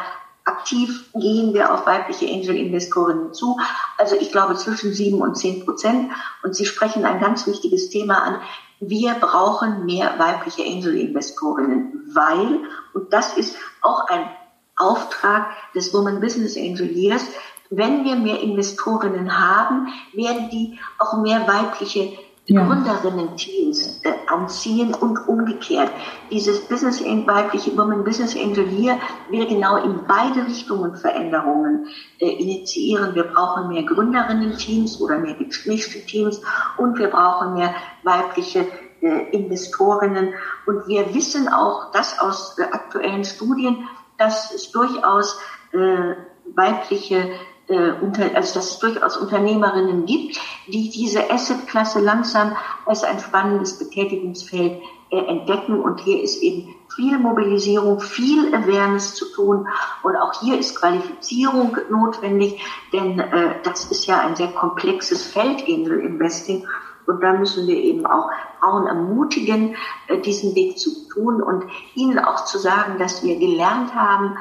aktiv, 0.43 1.05
gehen 1.13 1.53
wir 1.53 1.71
auf 1.71 1.85
weibliche 1.85 2.25
Angel-Investorinnen 2.25 3.33
zu. 3.33 3.59
Also 3.97 4.15
ich 4.15 4.31
glaube 4.31 4.55
zwischen 4.55 4.91
7 4.91 5.21
und 5.21 5.37
10 5.37 5.65
Prozent. 5.65 6.11
Und 6.41 6.55
Sie 6.55 6.65
sprechen 6.65 7.05
ein 7.05 7.19
ganz 7.19 7.45
wichtiges 7.45 7.89
Thema 7.89 8.23
an. 8.23 8.41
Wir 8.81 9.13
brauchen 9.13 9.85
mehr 9.85 10.17
weibliche 10.17 10.63
Angel-Investorinnen, 10.63 12.09
weil, 12.13 12.61
und 12.93 13.13
das 13.13 13.37
ist 13.37 13.55
auch 13.81 14.07
ein 14.07 14.27
Auftrag 14.75 15.51
des 15.75 15.93
Woman 15.93 16.19
Business 16.19 16.57
Angel 16.57 16.89
Years, 16.89 17.23
wenn 17.69 18.03
wir 18.03 18.15
mehr 18.15 18.41
Investorinnen 18.41 19.39
haben, 19.39 19.87
werden 20.13 20.49
die 20.49 20.79
auch 20.97 21.21
mehr 21.21 21.47
weibliche 21.47 22.17
ja. 22.45 22.65
Gründerinnen-Teams 22.65 24.01
äh, 24.03 24.13
anziehen 24.27 24.93
und 24.93 25.27
umgekehrt. 25.27 25.89
Dieses 26.31 26.67
Business 26.67 27.01
weibliche 27.01 27.77
Women 27.77 28.03
Business 28.03 28.35
Angel 28.35 28.67
hier 28.67 28.97
will 29.29 29.47
genau 29.47 29.77
in 29.77 30.05
beide 30.07 30.45
Richtungen 30.45 30.95
Veränderungen 30.95 31.87
äh, 32.19 32.29
initiieren. 32.29 33.15
Wir 33.15 33.23
brauchen 33.23 33.69
mehr 33.69 33.83
Gründerinnen-Teams 33.83 34.99
oder 35.01 35.19
mehr 35.19 35.35
gemischte 35.35 36.05
Teams 36.05 36.41
und 36.77 36.97
wir 36.97 37.09
brauchen 37.09 37.53
mehr 37.53 37.75
weibliche 38.03 38.65
äh, 39.01 39.29
Investorinnen. 39.31 40.33
Und 40.65 40.87
wir 40.87 41.13
wissen 41.13 41.47
auch, 41.47 41.91
dass 41.91 42.19
aus 42.19 42.57
äh, 42.57 42.63
aktuellen 42.63 43.23
Studien, 43.23 43.87
dass 44.17 44.53
es 44.53 44.71
durchaus 44.71 45.39
äh, 45.73 46.15
weibliche 46.55 47.31
äh, 47.71 48.35
also 48.35 48.55
dass 48.55 48.71
es 48.71 48.79
durchaus 48.79 49.17
Unternehmerinnen 49.17 50.05
gibt, 50.05 50.39
die 50.67 50.89
diese 50.89 51.31
Assetklasse 51.31 51.99
langsam 51.99 52.55
als 52.85 53.03
ein 53.03 53.19
spannendes 53.19 53.79
Betätigungsfeld 53.79 54.81
äh, 55.09 55.17
entdecken. 55.17 55.79
Und 55.79 56.01
hier 56.01 56.21
ist 56.21 56.41
eben 56.41 56.75
viel 56.95 57.17
Mobilisierung, 57.17 57.99
viel 58.01 58.53
Awareness 58.53 59.15
zu 59.15 59.25
tun. 59.33 59.67
Und 60.03 60.15
auch 60.17 60.41
hier 60.41 60.59
ist 60.59 60.79
Qualifizierung 60.79 61.77
notwendig, 61.89 62.61
denn 62.91 63.19
äh, 63.19 63.55
das 63.63 63.85
ist 63.85 64.05
ja 64.05 64.19
ein 64.19 64.35
sehr 64.35 64.49
komplexes 64.49 65.25
Feld, 65.25 65.63
Angel 65.67 65.99
Investing. 65.99 66.67
Und 67.07 67.23
da 67.23 67.33
müssen 67.33 67.67
wir 67.67 67.77
eben 67.77 68.05
auch 68.05 68.29
Frauen 68.59 68.85
ermutigen, 68.85 69.75
diesen 70.23 70.53
Weg 70.53 70.77
zu 70.77 71.09
tun 71.09 71.41
und 71.41 71.65
ihnen 71.95 72.19
auch 72.19 72.45
zu 72.45 72.59
sagen, 72.59 72.99
dass 72.99 73.23
wir 73.23 73.39
gelernt 73.39 73.95
haben, 73.95 74.37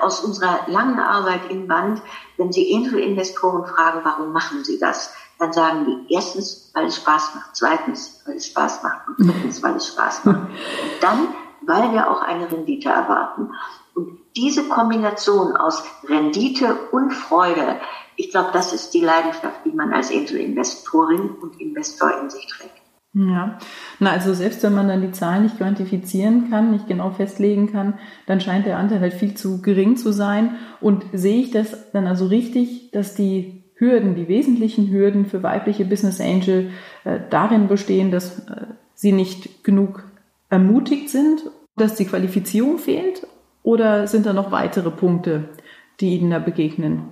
aus 0.00 0.20
unserer 0.20 0.60
langen 0.66 0.98
Arbeit 0.98 1.50
im 1.50 1.66
Band, 1.66 2.02
wenn 2.36 2.52
Sie 2.52 2.74
Angel-Investoren 2.74 3.66
fragen, 3.66 4.00
warum 4.02 4.32
machen 4.32 4.64
Sie 4.64 4.78
das? 4.78 5.14
Dann 5.38 5.52
sagen 5.52 5.86
die 5.86 6.14
erstens, 6.14 6.70
weil 6.74 6.86
es 6.86 6.96
Spaß 6.96 7.34
macht, 7.34 7.56
zweitens, 7.56 8.22
weil 8.26 8.36
es 8.36 8.46
Spaß 8.46 8.82
macht 8.82 9.08
und 9.08 9.26
drittens, 9.26 9.62
weil 9.62 9.76
es 9.76 9.88
Spaß 9.88 10.24
macht. 10.26 10.36
Und 10.36 10.50
dann, 11.00 11.28
weil 11.62 11.92
wir 11.92 12.10
auch 12.10 12.20
eine 12.22 12.50
Rendite 12.50 12.90
erwarten. 12.90 13.54
Und 13.94 14.18
diese 14.36 14.68
Kombination 14.68 15.56
aus 15.56 15.82
Rendite 16.04 16.74
und 16.92 17.12
Freude, 17.12 17.80
ich 18.16 18.30
glaube, 18.30 18.50
das 18.52 18.74
ist 18.74 18.92
die 18.92 19.00
Leidenschaft, 19.00 19.64
die 19.64 19.72
man 19.72 19.94
als 19.94 20.10
Angel-Investorin 20.10 21.36
und 21.40 21.58
Investor 21.58 22.20
in 22.20 22.28
sich 22.28 22.46
trägt. 22.46 22.80
Ja, 23.12 23.58
na 24.00 24.12
also 24.12 24.32
selbst 24.32 24.62
wenn 24.62 24.74
man 24.74 24.88
dann 24.88 25.02
die 25.02 25.12
Zahlen 25.12 25.42
nicht 25.42 25.58
quantifizieren 25.58 26.50
kann, 26.50 26.70
nicht 26.70 26.88
genau 26.88 27.10
festlegen 27.10 27.70
kann, 27.70 27.98
dann 28.26 28.40
scheint 28.40 28.64
der 28.66 28.78
Anteil 28.78 29.00
halt 29.00 29.12
viel 29.12 29.34
zu 29.34 29.60
gering 29.60 29.96
zu 29.96 30.10
sein. 30.10 30.56
Und 30.80 31.04
sehe 31.12 31.40
ich 31.40 31.50
das 31.50 31.92
dann 31.92 32.06
also 32.06 32.26
richtig, 32.26 32.90
dass 32.92 33.14
die 33.14 33.62
Hürden, 33.74 34.14
die 34.14 34.26
wesentlichen 34.26 34.90
Hürden 34.90 35.26
für 35.26 35.42
weibliche 35.42 35.84
Business 35.84 36.18
Angel 36.18 36.70
äh, 37.04 37.20
darin 37.28 37.68
bestehen, 37.68 38.10
dass 38.10 38.38
äh, 38.48 38.66
sie 38.94 39.12
nicht 39.12 39.64
genug 39.64 40.04
ermutigt 40.48 41.10
sind, 41.10 41.42
dass 41.76 41.94
die 41.94 42.06
Qualifizierung 42.06 42.78
fehlt? 42.78 43.26
Oder 43.62 44.06
sind 44.06 44.24
da 44.24 44.32
noch 44.32 44.50
weitere 44.50 44.90
Punkte, 44.90 45.50
die 46.00 46.16
Ihnen 46.16 46.30
da 46.30 46.38
begegnen? 46.38 47.02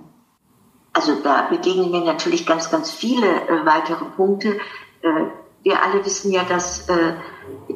Also 0.93 1.13
da 1.23 1.47
begegnen 1.49 1.91
mir 1.91 2.03
natürlich 2.03 2.47
ganz, 2.47 2.71
ganz 2.71 2.89
viele 2.89 3.27
äh, 3.27 3.65
weitere 3.65 4.05
Punkte. 4.05 4.53
Wir 5.63 5.83
alle 5.83 6.05
wissen 6.05 6.31
ja, 6.31 6.43
dass 6.43 6.87
äh, 6.89 7.13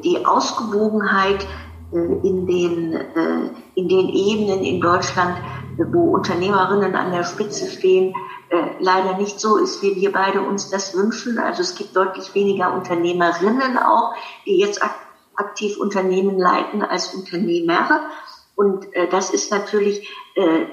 die 0.02 0.24
Ausgewogenheit 0.24 1.46
äh, 1.92 1.96
in, 1.96 2.46
den, 2.46 2.92
äh, 2.92 3.50
in 3.74 3.88
den 3.88 4.08
Ebenen 4.08 4.64
in 4.64 4.80
Deutschland, 4.80 5.36
wo 5.76 6.14
Unternehmerinnen 6.14 6.94
an 6.94 7.12
der 7.12 7.24
Spitze 7.24 7.68
stehen, 7.70 8.14
äh, 8.50 8.56
leider 8.78 9.16
nicht 9.18 9.40
so 9.40 9.56
ist, 9.56 9.82
wie 9.82 9.96
wir 9.96 10.12
beide 10.12 10.42
uns 10.42 10.70
das 10.70 10.96
wünschen. 10.96 11.38
Also 11.38 11.62
es 11.62 11.74
gibt 11.74 11.96
deutlich 11.96 12.34
weniger 12.34 12.72
Unternehmerinnen 12.74 13.78
auch, 13.78 14.14
die 14.46 14.58
jetzt 14.58 14.82
ak 14.82 14.94
aktiv 15.36 15.78
Unternehmen 15.78 16.38
leiten 16.38 16.82
als 16.82 17.12
Unternehmer. 17.12 18.08
Und 18.54 18.94
äh, 18.94 19.08
das 19.08 19.30
ist 19.30 19.50
natürlich 19.50 20.08
äh, 20.36 20.66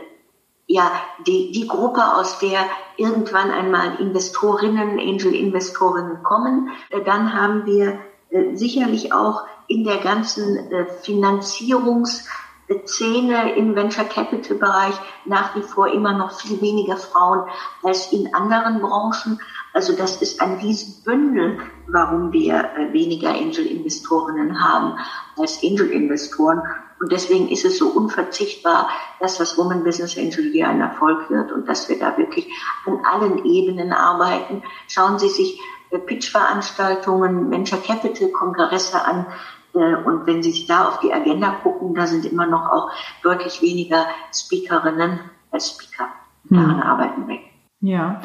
ja 0.72 0.92
die, 1.28 1.52
die 1.52 1.68
Gruppe, 1.68 2.16
aus 2.16 2.40
der 2.40 2.62
irgendwann 2.98 3.52
einmal 3.52 4.00
Investorinnen, 4.00 5.00
Angel-Investorinnen 5.00 6.24
kommen. 6.24 6.72
Äh, 6.90 7.04
dann 7.04 7.34
haben 7.34 7.66
wir 7.66 8.00
äh, 8.30 8.56
sicherlich 8.56 9.14
auch 9.14 9.44
in 9.68 9.84
der 9.84 9.98
ganzen 9.98 10.72
äh, 10.72 10.86
Finanzierungsszene 11.02 13.56
im 13.56 13.76
Venture 13.76 14.06
Capital 14.06 14.56
Bereich 14.58 14.96
nach 15.26 15.56
wie 15.56 15.62
vor 15.62 15.88
immer 15.88 16.14
noch 16.14 16.40
viel 16.40 16.62
weniger 16.62 16.96
Frauen 16.98 17.50
als 17.84 18.14
in 18.14 18.34
anderen 18.34 18.80
Branchen. 18.82 19.40
Also 19.74 19.96
das 19.96 20.22
ist 20.22 20.42
ein 20.42 20.56
Riesenbündel, 20.56 21.60
warum 21.88 22.34
wir 22.34 22.70
weniger 22.92 23.30
Angel-Investorinnen 23.30 24.62
haben 24.62 24.98
als 25.38 25.64
Angel-Investoren. 25.64 26.62
Und 27.02 27.12
deswegen 27.12 27.50
ist 27.50 27.66
es 27.66 27.80
so 27.80 27.88
unverzichtbar, 27.88 28.88
dass 29.20 29.40
das 29.40 29.58
Woman 29.58 29.84
Business 29.84 30.16
Angel 30.20 30.52
hier 30.52 30.68
ein 30.68 30.82
Erfolg 30.82 31.32
wird 31.32 31.52
und 31.52 31.68
dass 31.68 31.90
wir 31.90 31.98
da 31.98 32.16
wirklich 32.16 32.48
an 32.86 33.00
allen 33.04 33.44
Ebenen 33.44 33.92
arbeiten. 33.92 34.62
Schauen 34.88 35.18
Sie 35.18 35.30
sich 35.30 35.60
äh, 35.90 35.98
Pitch-Veranstaltungen, 35.98 37.50
Venture 37.50 37.82
Capital 37.82 38.30
Kongresse 38.30 39.04
an. 39.04 39.26
Äh, 39.74 39.96
und 39.96 40.28
wenn 40.28 40.44
Sie 40.44 40.52
sich 40.52 40.68
da 40.68 40.90
auf 40.90 41.00
die 41.00 41.12
Agenda 41.12 41.56
gucken, 41.64 41.96
da 41.96 42.06
sind 42.06 42.24
immer 42.24 42.46
noch 42.46 42.72
auch 42.72 42.92
deutlich 43.24 43.64
weniger 43.64 44.06
Speakerinnen 44.32 45.22
als 45.50 45.72
Speaker. 45.72 46.08
Daran 46.52 46.84
hm. 46.84 46.84
arbeiten 46.84 47.28
wir. 47.28 47.40
Ja, 47.80 48.22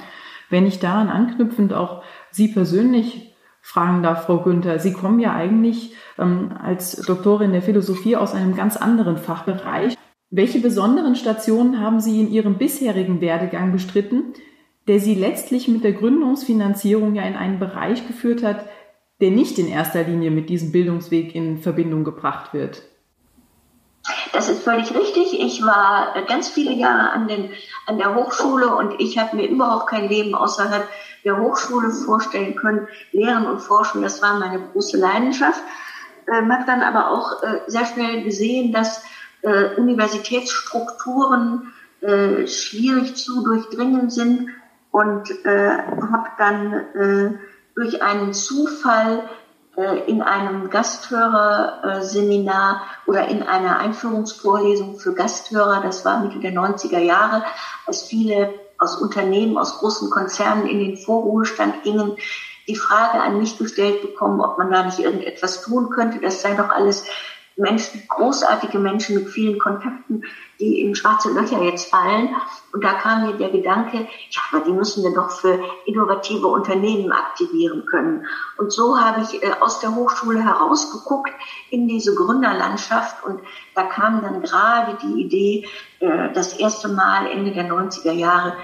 wenn 0.51 0.67
ich 0.67 0.81
daran 0.81 1.09
anknüpfend 1.09 1.73
auch 1.73 2.03
Sie 2.31 2.49
persönlich 2.49 3.35
fragen 3.63 4.03
darf, 4.03 4.27
Frau 4.27 4.43
Günther. 4.43 4.79
Sie 4.79 4.93
kommen 4.93 5.19
ja 5.19 5.33
eigentlich 5.33 5.97
als 6.17 6.97
Doktorin 6.97 7.53
der 7.53 7.63
Philosophie 7.63 8.17
aus 8.17 8.35
einem 8.35 8.57
ganz 8.57 8.77
anderen 8.77 9.19
Fachbereich. 9.19 9.97
Welche 10.31 10.61
besonderen 10.61 11.15
Stationen 11.15 11.81
haben 11.81 12.01
Sie 12.01 12.21
in 12.21 12.31
Ihrem 12.31 12.59
bisherigen 12.59 13.21
Werdegang 13.21 13.73
bestritten, 13.73 14.35
der 14.89 15.01
Sie 15.01 15.15
letztlich 15.15 15.69
mit 15.69 15.85
der 15.85 15.93
Gründungsfinanzierung 15.93 17.15
ja 17.15 17.23
in 17.23 17.37
einen 17.37 17.59
Bereich 17.59 18.07
geführt 18.07 18.43
hat, 18.43 18.65
der 19.21 19.31
nicht 19.31 19.59
in 19.59 19.69
erster 19.69 20.03
Linie 20.03 20.31
mit 20.31 20.49
diesem 20.49 20.73
Bildungsweg 20.73 21.35
in 21.35 21.59
Verbindung 21.59 22.05
gebracht 22.05 22.53
wird? 22.53 22.83
Das 24.33 24.49
ist 24.49 24.63
völlig 24.63 24.95
richtig. 24.95 25.41
Ich 25.41 25.63
war 25.63 26.15
ganz 26.29 26.49
viele 26.49 26.73
Jahre 26.73 27.11
an, 27.11 27.27
den, 27.27 27.51
an 27.87 27.99
der 27.99 28.15
Hochschule 28.15 28.75
und 28.75 29.01
ich 29.01 29.19
habe 29.19 29.37
mir 29.37 29.49
überhaupt 29.49 29.89
kein 29.89 30.09
Leben 30.09 30.35
außerhalb 30.35 30.87
der 31.25 31.39
Hochschule 31.39 31.91
vorstellen 31.91 32.55
können. 32.55 32.87
Lehren 33.13 33.47
und 33.47 33.61
Forschen, 33.61 34.03
das 34.03 34.23
war 34.23 34.39
meine 34.39 34.61
große 34.61 34.97
Leidenschaft. 34.97 35.61
Ähm, 36.33 36.53
habe 36.53 36.65
dann 36.67 36.83
aber 36.83 37.11
auch 37.11 37.43
äh, 37.43 37.61
sehr 37.67 37.87
schnell 37.87 38.23
gesehen, 38.25 38.73
dass 38.73 39.03
äh, 39.43 39.75
Universitätsstrukturen 39.77 41.73
äh, 42.01 42.47
schwierig 42.47 43.17
zu 43.17 43.45
durchdringen 43.45 44.11
sind 44.11 44.51
und 44.91 45.31
äh, 45.45 45.71
habe 45.71 46.29
dann 46.39 46.73
äh, 46.73 47.35
durch 47.75 48.03
einen 48.03 48.33
Zufall 48.33 49.29
äh, 49.77 50.11
in 50.11 50.23
einem 50.23 50.71
Gasthörerseminar 50.71 52.83
oder 53.07 53.29
in 53.29 53.43
einer 53.43 53.79
Einführungsvorlesung 53.79 54.99
für 54.99 55.15
Gasthörer, 55.15 55.83
das 55.83 56.05
war 56.05 56.21
Mitte 56.21 56.41
der 56.41 56.53
90er 56.53 56.99
Jahre, 56.99 57.45
als 57.87 58.03
viele 58.03 58.53
aus 58.79 58.97
Unternehmen, 58.97 59.59
aus 59.59 59.79
großen 59.79 60.11
Konzernen 60.11 60.67
in 60.67 60.79
den 60.79 60.97
Vorruhestand 60.97 61.83
gingen, 61.83 62.17
die 62.69 62.77
Frage 62.77 63.21
an 63.21 63.39
mich 63.39 63.59
gestellt 63.59 64.03
bekommen, 64.03 64.41
ob 64.41 64.59
man 64.59 64.71
da 64.71 64.85
nicht 64.85 64.99
irgendetwas 64.99 65.63
tun 65.63 65.91
könnte. 65.91 66.21
Das 66.21 66.43
sei 66.43 66.55
doch 66.55 66.71
alles 66.71 67.05
Menschen, 67.57 68.03
großartige 68.09 68.79
Menschen 68.79 69.17
mit 69.17 69.29
vielen 69.29 69.59
Kontakten, 69.59 70.25
die 70.61 70.83
in 70.83 70.95
schwarze 70.95 71.33
Löcher 71.33 71.63
jetzt 71.63 71.91
fallen. 71.91 72.35
Und 72.73 72.85
da 72.85 72.93
kam 72.93 73.27
mir 73.27 73.39
der 73.39 73.49
Gedanke, 73.49 73.97
ja, 74.31 74.43
aber 74.53 74.65
die 74.65 74.73
müssen 74.73 75.03
wir 75.03 75.15
doch 75.15 75.31
für 75.31 75.59
innovative 75.87 76.49
Unternehmen 76.49 77.13
aktivieren 77.13 77.87
können. 77.87 78.27
Und 78.59 78.73
so 78.73 79.01
habe 79.01 79.23
ich 79.23 79.43
äh, 79.43 79.53
aus 79.61 79.81
der 79.81 79.95
Hochschule 79.95 80.45
herausgeguckt 80.45 81.33
in 81.71 81.89
diese 81.89 82.15
Gründerlandschaft 82.15 83.25
und 83.25 83.41
da 83.75 83.85
kam 83.85 84.21
dann 84.21 84.43
gerade 84.43 84.99
die 85.03 85.23
Idee, 85.23 85.69
äh, 86.01 86.33
das 86.35 86.59
erste 86.59 86.89
Mal 86.89 87.27
Ende 87.27 87.53
der 87.53 87.71
90er 87.71 88.13
Jahre 88.13 88.55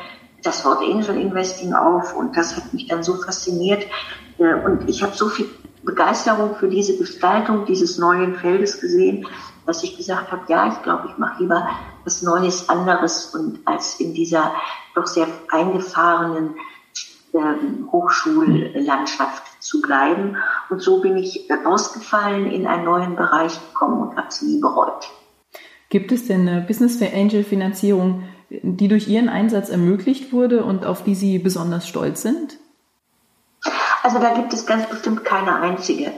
das 0.42 0.64
Wort 0.64 0.80
Angel 0.80 1.16
Investing 1.16 1.74
auf 1.74 2.14
und 2.16 2.36
das 2.36 2.56
hat 2.56 2.72
mich 2.72 2.88
dann 2.88 3.02
so 3.02 3.14
fasziniert 3.14 3.86
äh, 4.38 4.54
und 4.54 4.88
ich 4.88 5.02
habe 5.02 5.14
so 5.14 5.28
viel 5.28 5.48
Begeisterung 5.82 6.54
für 6.56 6.68
diese 6.68 6.96
Gestaltung 6.96 7.64
dieses 7.66 7.98
neuen 7.98 8.36
Feldes 8.36 8.80
gesehen, 8.80 9.26
dass 9.66 9.82
ich 9.82 9.96
gesagt 9.96 10.30
habe, 10.30 10.42
ja, 10.48 10.68
ich 10.68 10.82
glaube, 10.82 11.08
ich 11.10 11.18
mache 11.18 11.42
lieber 11.42 11.68
was 12.04 12.22
Neues, 12.22 12.68
anderes 12.68 13.34
und 13.34 13.60
als 13.64 14.00
in 14.00 14.14
dieser 14.14 14.52
doch 14.94 15.06
sehr 15.06 15.26
eingefahrenen 15.50 16.54
äh, 17.32 17.38
Hochschullandschaft 17.90 19.62
zu 19.62 19.80
bleiben. 19.80 20.36
Und 20.68 20.82
so 20.82 21.00
bin 21.00 21.16
ich 21.16 21.48
rausgefallen, 21.64 22.50
in 22.50 22.66
einen 22.66 22.84
neuen 22.84 23.16
Bereich 23.16 23.58
gekommen 23.68 24.02
und 24.02 24.16
habe 24.16 24.28
es 24.28 24.42
nie 24.42 24.60
bereut. 24.60 25.10
Gibt 25.88 26.10
es 26.12 26.26
denn 26.26 26.48
eine 26.48 26.62
Business 26.62 27.00
Angel 27.02 27.44
Finanzierung, 27.44 28.24
die 28.62 28.88
durch 28.88 29.08
Ihren 29.08 29.28
Einsatz 29.28 29.68
ermöglicht 29.68 30.32
wurde 30.32 30.64
und 30.64 30.84
auf 30.84 31.04
die 31.04 31.14
Sie 31.14 31.38
besonders 31.38 31.88
stolz 31.88 32.22
sind? 32.22 32.58
Also 34.02 34.18
da 34.18 34.34
gibt 34.34 34.52
es 34.52 34.66
ganz 34.66 34.86
bestimmt 34.88 35.24
keine 35.24 35.56
einzige. 35.56 36.12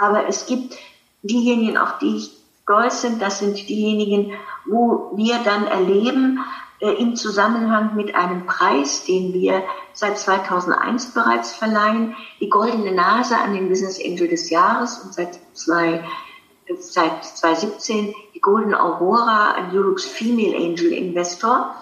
Aber 0.00 0.28
es 0.28 0.46
gibt 0.46 0.76
diejenigen, 1.22 1.78
auf 1.78 1.98
die 1.98 2.16
ich 2.16 2.30
stolz 2.62 3.02
bin, 3.02 3.18
das 3.18 3.38
sind 3.38 3.68
diejenigen, 3.68 4.32
wo 4.66 5.12
wir 5.16 5.38
dann 5.44 5.66
erleben, 5.66 6.40
äh, 6.80 6.92
im 6.92 7.16
Zusammenhang 7.16 7.94
mit 7.96 8.14
einem 8.14 8.46
Preis, 8.46 9.04
den 9.04 9.32
wir 9.32 9.62
seit 9.92 10.18
2001 10.18 11.12
bereits 11.12 11.52
verleihen, 11.52 12.16
die 12.40 12.48
goldene 12.48 12.92
Nase 12.92 13.36
an 13.36 13.52
den 13.52 13.68
Business 13.68 14.00
Angel 14.02 14.28
des 14.28 14.50
Jahres 14.50 14.98
und 14.98 15.12
seit, 15.12 15.38
zwei, 15.52 16.04
seit 16.78 17.24
2017 17.24 18.14
die 18.34 18.40
Golden 18.40 18.74
Aurora 18.74 19.52
an 19.52 19.76
Europe's 19.76 20.04
Female 20.04 20.56
Angel 20.56 20.92
Investor, 20.92 21.74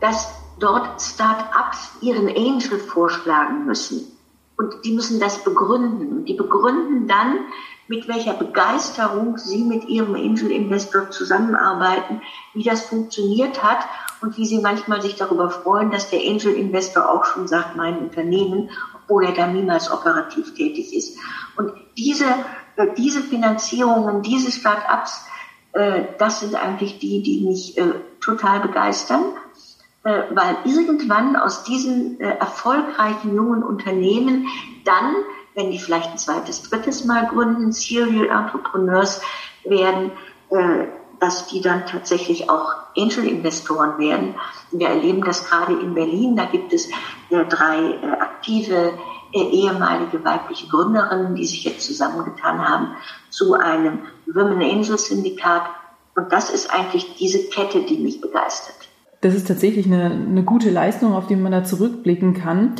dass 0.00 0.32
dort 0.58 1.00
Start-ups 1.00 1.92
ihren 2.00 2.28
Angel 2.28 2.78
vorschlagen 2.78 3.66
müssen. 3.66 4.12
Und 4.56 4.84
die 4.84 4.92
müssen 4.92 5.20
das 5.20 5.44
begründen. 5.44 6.18
Und 6.18 6.24
die 6.24 6.34
begründen 6.34 7.06
dann, 7.06 7.38
mit 7.86 8.06
welcher 8.06 8.34
Begeisterung 8.34 9.38
sie 9.38 9.64
mit 9.64 9.88
ihrem 9.88 10.14
Angel 10.14 10.50
Investor 10.50 11.10
zusammenarbeiten, 11.10 12.20
wie 12.52 12.64
das 12.64 12.82
funktioniert 12.82 13.62
hat 13.62 13.78
und 14.20 14.36
wie 14.36 14.44
sie 14.44 14.58
manchmal 14.58 15.00
sich 15.00 15.16
darüber 15.16 15.48
freuen, 15.48 15.90
dass 15.90 16.10
der 16.10 16.20
Angel 16.20 16.52
Investor 16.54 17.08
auch 17.08 17.24
schon 17.24 17.48
sagt, 17.48 17.76
mein 17.76 17.98
Unternehmen, 17.98 18.70
obwohl 18.94 19.24
er 19.24 19.32
da 19.32 19.46
niemals 19.46 19.90
operativ 19.90 20.54
tätig 20.54 20.94
ist. 20.94 21.16
Und 21.56 21.72
diese, 21.96 22.26
diese 22.86 23.22
Finanzierungen, 23.22 24.22
diese 24.22 24.50
Start-ups, 24.50 25.24
äh, 25.72 26.04
das 26.18 26.40
sind 26.40 26.54
eigentlich 26.54 26.98
die, 26.98 27.22
die 27.22 27.40
mich 27.40 27.76
äh, 27.78 27.94
total 28.20 28.60
begeistern 28.60 29.22
äh, 30.04 30.22
weil 30.30 30.56
irgendwann 30.64 31.36
aus 31.36 31.64
diesen 31.64 32.20
äh, 32.20 32.36
erfolgreichen 32.38 33.34
jungen 33.34 33.62
Unternehmen 33.62 34.46
dann, 34.84 35.16
wenn 35.54 35.70
die 35.70 35.78
vielleicht 35.78 36.12
ein 36.12 36.18
zweites, 36.18 36.62
drittes 36.62 37.04
Mal 37.04 37.26
gründen, 37.26 37.72
Serial 37.72 38.28
Entrepreneurs 38.28 39.20
werden, 39.64 40.12
äh, 40.50 40.86
dass 41.20 41.48
die 41.48 41.60
dann 41.60 41.84
tatsächlich 41.84 42.48
auch 42.48 42.74
Angel-Investoren 42.96 43.98
werden. 43.98 44.36
Wir 44.70 44.88
erleben 44.88 45.22
das 45.24 45.44
gerade 45.44 45.72
in 45.72 45.92
Berlin. 45.94 46.36
Da 46.36 46.44
gibt 46.44 46.72
es 46.72 46.88
drei 47.28 47.98
aktive 48.20 48.92
ehemalige 49.32 50.24
weibliche 50.24 50.68
Gründerinnen, 50.68 51.34
die 51.34 51.46
sich 51.46 51.64
jetzt 51.64 51.86
zusammengetan 51.86 52.66
haben 52.66 52.96
zu 53.30 53.54
einem 53.54 54.00
Women 54.26 54.62
Angel 54.62 54.98
Syndikat. 54.98 55.62
Und 56.14 56.32
das 56.32 56.50
ist 56.50 56.72
eigentlich 56.72 57.16
diese 57.16 57.48
Kette, 57.48 57.82
die 57.82 57.98
mich 57.98 58.20
begeistert 58.20 58.88
das 59.20 59.34
ist 59.34 59.48
tatsächlich 59.48 59.86
eine, 59.86 60.10
eine 60.10 60.42
gute 60.44 60.70
Leistung, 60.70 61.14
auf 61.14 61.26
die 61.26 61.36
man 61.36 61.52
da 61.52 61.64
zurückblicken 61.64 62.34
kann. 62.34 62.76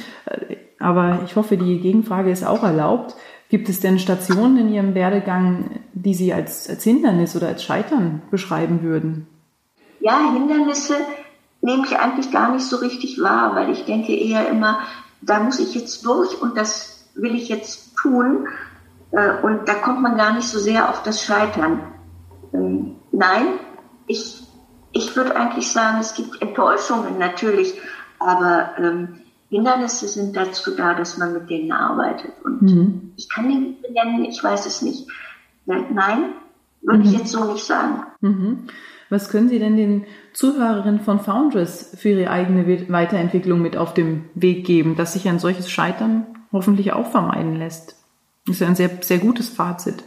Aber 0.79 1.21
ich 1.25 1.37
hoffe, 1.37 1.57
die 1.57 1.81
Gegenfrage 1.81 2.31
ist 2.31 2.45
auch 2.45 2.63
erlaubt. 2.63 3.15
Gibt 3.49 3.69
es 3.69 3.81
denn 3.81 3.99
Stationen 3.99 4.59
in 4.59 4.73
Ihrem 4.73 4.95
Werdegang, 4.95 5.81
die 5.95 6.15
Sie 6.15 6.33
als, 6.33 6.69
als 6.69 6.85
Hindernis 6.85 7.35
oder 7.35 7.49
als 7.49 7.65
Scheitern 7.65 8.23
beschreiben 8.31 8.83
würden? 8.83 9.27
Ja, 10.01 10.33
Hindernisse 10.33 10.95
nehme 11.61 11.85
ich 11.85 11.99
eigentlich 11.99 12.31
gar 12.31 12.53
nicht 12.53 12.65
so 12.65 12.77
richtig 12.77 13.21
wahr, 13.21 13.57
weil 13.57 13.71
ich 13.71 13.85
denke 13.85 14.15
eher 14.15 14.49
immer, 14.49 14.79
da 15.21 15.41
muss 15.41 15.59
ich 15.59 15.75
jetzt 15.75 16.05
durch 16.05 16.41
und 16.41 16.57
das 16.57 17.09
will 17.15 17.35
ich 17.35 17.49
jetzt 17.49 17.97
tun. 17.97 18.49
Äh, 19.11 19.41
und 19.43 19.69
da 19.69 19.75
kommt 19.75 20.03
man 20.03 20.17
gar 20.17 20.33
nicht 20.35 20.49
so 20.49 20.59
sehr 20.59 20.89
auf 20.89 21.03
das 21.03 21.23
Scheitern. 21.23 21.81
Ähm, 22.53 22.97
nein, 23.13 23.59
ich 24.07 24.49
ich 24.93 25.15
würde 25.17 25.37
eigentlich 25.37 25.71
sagen, 25.71 25.99
es 26.01 26.15
gibt 26.15 26.41
Enttäuschungen 26.41 27.19
natürlich, 27.19 27.75
aber 28.19 28.71
ähm, 28.79 29.21
Hindernisse 29.51 30.09
sind 30.09 30.37
dazu 30.37 30.75
da, 30.75 30.95
dass 30.95 31.19
man 31.19 31.33
mit 31.33 31.49
denen 31.49 31.73
arbeitet. 31.73 32.33
Und 32.45 32.63
mhm. 32.63 33.13
ich 33.17 33.29
kann 33.29 33.49
die 33.49 33.77
benennen, 33.81 34.25
ich 34.25 34.43
weiß 34.43 34.67
es 34.67 34.83
nicht. 34.83 35.09
Nein, 35.67 36.35
würde 36.83 37.01
mhm. 37.01 37.05
ich 37.05 37.13
jetzt 37.13 37.33
so 37.33 37.45
nicht 37.53 37.65
sagen. 37.65 38.05
Mhm. 38.21 38.67
Was 39.11 39.31
können 39.31 39.49
Sie 39.49 39.59
denn 39.59 39.77
den 39.77 40.07
Zuhörerinnen 40.35 41.01
von 41.01 41.21
Foundress 41.21 41.97
für 41.99 42.11
ihre 42.11 42.31
eigene 42.31 42.88
Weiterentwicklung 42.90 43.62
mit 43.62 43.77
auf 43.77 43.94
dem 43.94 44.29
Weg 44.35 44.66
geben, 44.66 44.97
dass 44.97 45.14
sich 45.14 45.29
ein 45.29 45.38
solches 45.38 45.71
Scheitern 45.71 46.27
hoffentlich 46.53 46.92
auch 46.92 47.11
vermeiden 47.11 47.57
lässt? 47.57 47.97
Das 48.47 48.57
ist 48.57 48.61
ja 48.61 48.66
ein 48.66 48.77
sehr, 48.77 48.90
sehr 49.01 49.18
gutes 49.18 49.49
Fazit. 49.49 50.05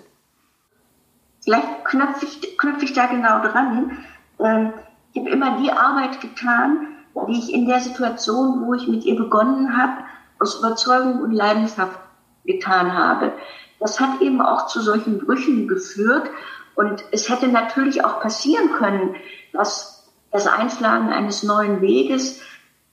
Vielleicht 1.43 1.85
knüpfe 1.85 2.25
ich, 2.25 2.57
knüpfe 2.57 2.85
ich 2.85 2.93
da 2.93 3.07
genau 3.07 3.41
dran. 3.41 3.97
Ähm, 4.39 4.73
ich 5.13 5.21
habe 5.21 5.29
immer 5.31 5.59
die 5.59 5.71
Arbeit 5.71 6.21
getan, 6.21 6.87
die 7.27 7.39
ich 7.39 7.53
in 7.53 7.67
der 7.67 7.79
Situation, 7.79 8.65
wo 8.65 8.73
ich 8.73 8.87
mit 8.87 9.03
ihr 9.03 9.15
begonnen 9.15 9.75
habe, 9.75 10.03
aus 10.39 10.59
Überzeugung 10.59 11.21
und 11.21 11.31
Leidenschaft 11.31 11.99
getan 12.45 12.93
habe. 12.93 13.33
Das 13.79 13.99
hat 13.99 14.21
eben 14.21 14.41
auch 14.41 14.67
zu 14.67 14.81
solchen 14.81 15.19
Brüchen 15.19 15.67
geführt. 15.67 16.29
Und 16.75 17.03
es 17.11 17.29
hätte 17.29 17.47
natürlich 17.47 18.03
auch 18.05 18.21
passieren 18.21 18.71
können, 18.73 19.15
dass 19.53 20.09
das 20.31 20.47
Einschlagen 20.47 21.09
eines 21.09 21.43
neuen 21.43 21.81
Weges 21.81 22.41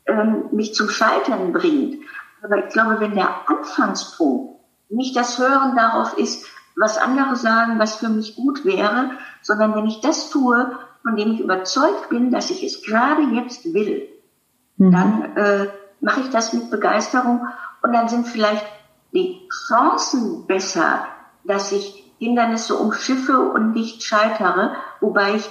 ähm, 0.07 0.47
mich 0.53 0.75
zum 0.75 0.89
Scheitern 0.89 1.53
bringt. 1.53 2.03
Aber 2.43 2.65
ich 2.67 2.73
glaube, 2.73 3.01
wenn 3.01 3.15
der 3.15 3.49
Anfangspunkt 3.49 4.61
nicht 4.89 5.17
das 5.17 5.39
Hören 5.39 5.77
darauf 5.77 6.17
ist, 6.19 6.47
was 6.77 6.99
andere 6.99 7.37
sagen, 7.37 7.79
was 7.79 7.97
für 7.97 8.09
mich 8.09 8.37
gut 8.37 8.65
wäre, 8.65 9.11
sondern 9.43 9.75
wenn 9.75 9.87
ich 9.87 10.01
das 10.01 10.31
tue, 10.31 10.79
von 11.03 11.17
dem 11.17 11.33
ich 11.33 11.41
überzeugt 11.41 12.09
bin, 12.09 12.31
dass 12.31 12.51
ich 12.51 12.63
es 12.63 12.83
gerade 12.83 13.23
jetzt 13.35 13.73
will, 13.75 14.09
mhm. 14.77 14.93
dann 14.93 15.37
äh, 15.37 15.69
mache 16.01 16.21
ich 16.21 16.31
das 16.31 16.53
mit 16.53 16.71
Begeisterung 16.71 17.47
und 17.83 17.93
dann 17.93 18.09
sind 18.09 18.27
vielleicht 18.27 18.65
die 19.13 19.49
Chancen 19.67 20.47
besser, 20.47 21.07
dass 21.45 21.73
ich 21.73 22.08
Hindernisse 22.19 22.77
umschiffe 22.77 23.39
und 23.39 23.75
nicht 23.75 24.03
scheitere, 24.03 24.73
wobei 25.01 25.37
ich 25.37 25.49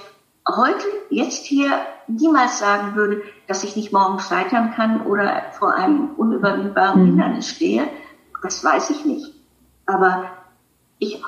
heute, 0.47 0.85
jetzt 1.09 1.45
hier 1.45 1.71
niemals 2.07 2.59
sagen 2.59 2.95
würde, 2.95 3.21
dass 3.47 3.63
ich 3.63 3.75
nicht 3.75 3.91
morgen 3.91 4.19
scheitern 4.19 4.73
kann 4.75 5.05
oder 5.05 5.43
vor 5.51 5.73
einem 5.73 6.11
unüberwindbaren 6.15 7.01
mhm. 7.01 7.05
Hindernis 7.07 7.49
stehe. 7.49 7.87
Das 8.41 8.63
weiß 8.63 8.91
ich 8.91 9.05
nicht. 9.05 9.33
Aber 9.85 10.25
ich 10.99 11.21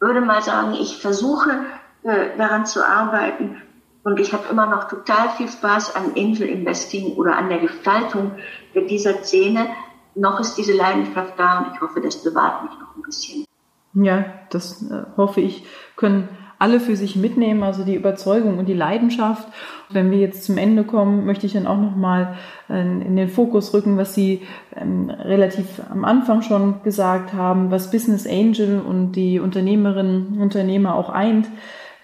würde 0.00 0.20
mal 0.20 0.42
sagen, 0.42 0.74
ich 0.74 1.00
versuche 1.00 1.64
äh, 2.02 2.36
daran 2.36 2.66
zu 2.66 2.86
arbeiten. 2.86 3.62
Und 4.04 4.20
ich 4.20 4.32
habe 4.32 4.48
immer 4.50 4.66
noch 4.66 4.84
total 4.88 5.30
viel 5.30 5.48
Spaß 5.48 5.96
an 5.96 6.12
Angel 6.16 6.48
Investing 6.48 7.16
oder 7.16 7.36
an 7.36 7.48
der 7.48 7.58
Gestaltung 7.58 8.32
dieser 8.74 9.22
Szene. 9.22 9.66
Noch 10.14 10.40
ist 10.40 10.56
diese 10.56 10.72
Leidenschaft 10.72 11.34
da 11.38 11.58
und 11.58 11.74
ich 11.74 11.80
hoffe, 11.80 12.00
das 12.00 12.22
bewahrt 12.22 12.64
mich 12.64 12.72
noch 12.78 12.96
ein 12.96 13.02
bisschen. 13.02 13.47
Ja, 13.94 14.26
das 14.50 14.82
äh, 14.90 15.02
hoffe 15.16 15.40
ich, 15.40 15.64
können 15.96 16.28
alle 16.58 16.80
für 16.80 16.96
sich 16.96 17.14
mitnehmen, 17.14 17.62
also 17.62 17.84
die 17.84 17.94
Überzeugung 17.94 18.58
und 18.58 18.66
die 18.66 18.74
Leidenschaft. 18.74 19.48
Wenn 19.90 20.10
wir 20.10 20.18
jetzt 20.18 20.44
zum 20.44 20.58
Ende 20.58 20.84
kommen, 20.84 21.24
möchte 21.24 21.46
ich 21.46 21.52
dann 21.52 21.68
auch 21.68 21.78
nochmal 21.78 22.36
äh, 22.68 22.80
in 22.80 23.16
den 23.16 23.28
Fokus 23.28 23.72
rücken, 23.72 23.96
was 23.96 24.14
Sie 24.14 24.42
ähm, 24.76 25.08
relativ 25.08 25.80
am 25.90 26.04
Anfang 26.04 26.42
schon 26.42 26.82
gesagt 26.82 27.32
haben, 27.32 27.70
was 27.70 27.90
Business 27.90 28.26
Angel 28.26 28.80
und 28.80 29.12
die 29.12 29.38
Unternehmerinnen 29.38 30.34
und 30.34 30.42
Unternehmer 30.42 30.94
auch 30.94 31.10
eint 31.10 31.48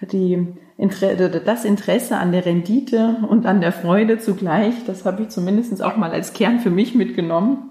die 0.01 0.45
das 0.77 1.63
Interesse 1.63 2.17
an 2.17 2.33
der 2.33 2.45
Rendite 2.45 3.17
und 3.29 3.45
an 3.45 3.61
der 3.61 3.71
Freude 3.71 4.19
zugleich, 4.19 4.73
das 4.85 5.05
habe 5.05 5.23
ich 5.23 5.29
zumindest 5.29 5.81
auch 5.81 5.95
mal 5.95 6.11
als 6.11 6.33
Kern 6.33 6.59
für 6.59 6.69
mich 6.69 6.95
mitgenommen 6.95 7.69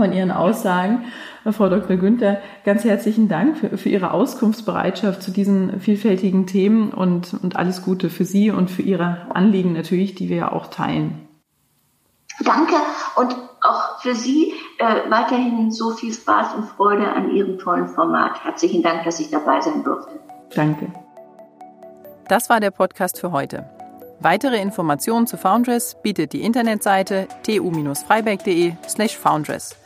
von 0.00 0.12
Ihren 0.12 0.30
Aussagen. 0.30 1.04
Frau 1.50 1.68
Dr. 1.68 1.96
Günther, 1.96 2.38
ganz 2.64 2.84
herzlichen 2.84 3.28
Dank 3.28 3.58
für, 3.58 3.76
für, 3.76 3.88
Ihre 3.88 4.12
Auskunftsbereitschaft 4.12 5.22
zu 5.22 5.30
diesen 5.30 5.80
vielfältigen 5.80 6.46
Themen 6.46 6.92
und, 6.92 7.34
und 7.42 7.56
alles 7.56 7.82
Gute 7.82 8.10
für 8.10 8.24
Sie 8.24 8.50
und 8.50 8.70
für 8.70 8.82
Ihre 8.82 9.26
Anliegen 9.34 9.72
natürlich, 9.72 10.14
die 10.14 10.28
wir 10.28 10.36
ja 10.36 10.52
auch 10.52 10.68
teilen. 10.68 11.28
Danke 12.44 12.74
und 13.16 13.34
auch 13.62 14.00
für 14.00 14.14
Sie 14.14 14.52
äh, 14.78 15.10
weiterhin 15.10 15.70
so 15.70 15.90
viel 15.90 16.12
Spaß 16.12 16.54
und 16.54 16.64
Freude 16.64 17.08
an 17.08 17.30
Ihrem 17.30 17.58
tollen 17.58 17.88
Format. 17.88 18.44
Herzlichen 18.44 18.82
Dank, 18.82 19.04
dass 19.04 19.20
ich 19.20 19.30
dabei 19.30 19.60
sein 19.60 19.84
durfte. 19.84 20.20
Danke. 20.54 20.92
Das 22.28 22.50
war 22.50 22.60
der 22.60 22.72
Podcast 22.72 23.20
für 23.20 23.32
heute. 23.32 23.70
Weitere 24.20 24.60
Informationen 24.60 25.26
zu 25.26 25.36
Foundress 25.36 25.96
bietet 26.02 26.32
die 26.32 26.42
Internetseite 26.42 27.26
tu-freiberg.de/foundress. 27.44 29.85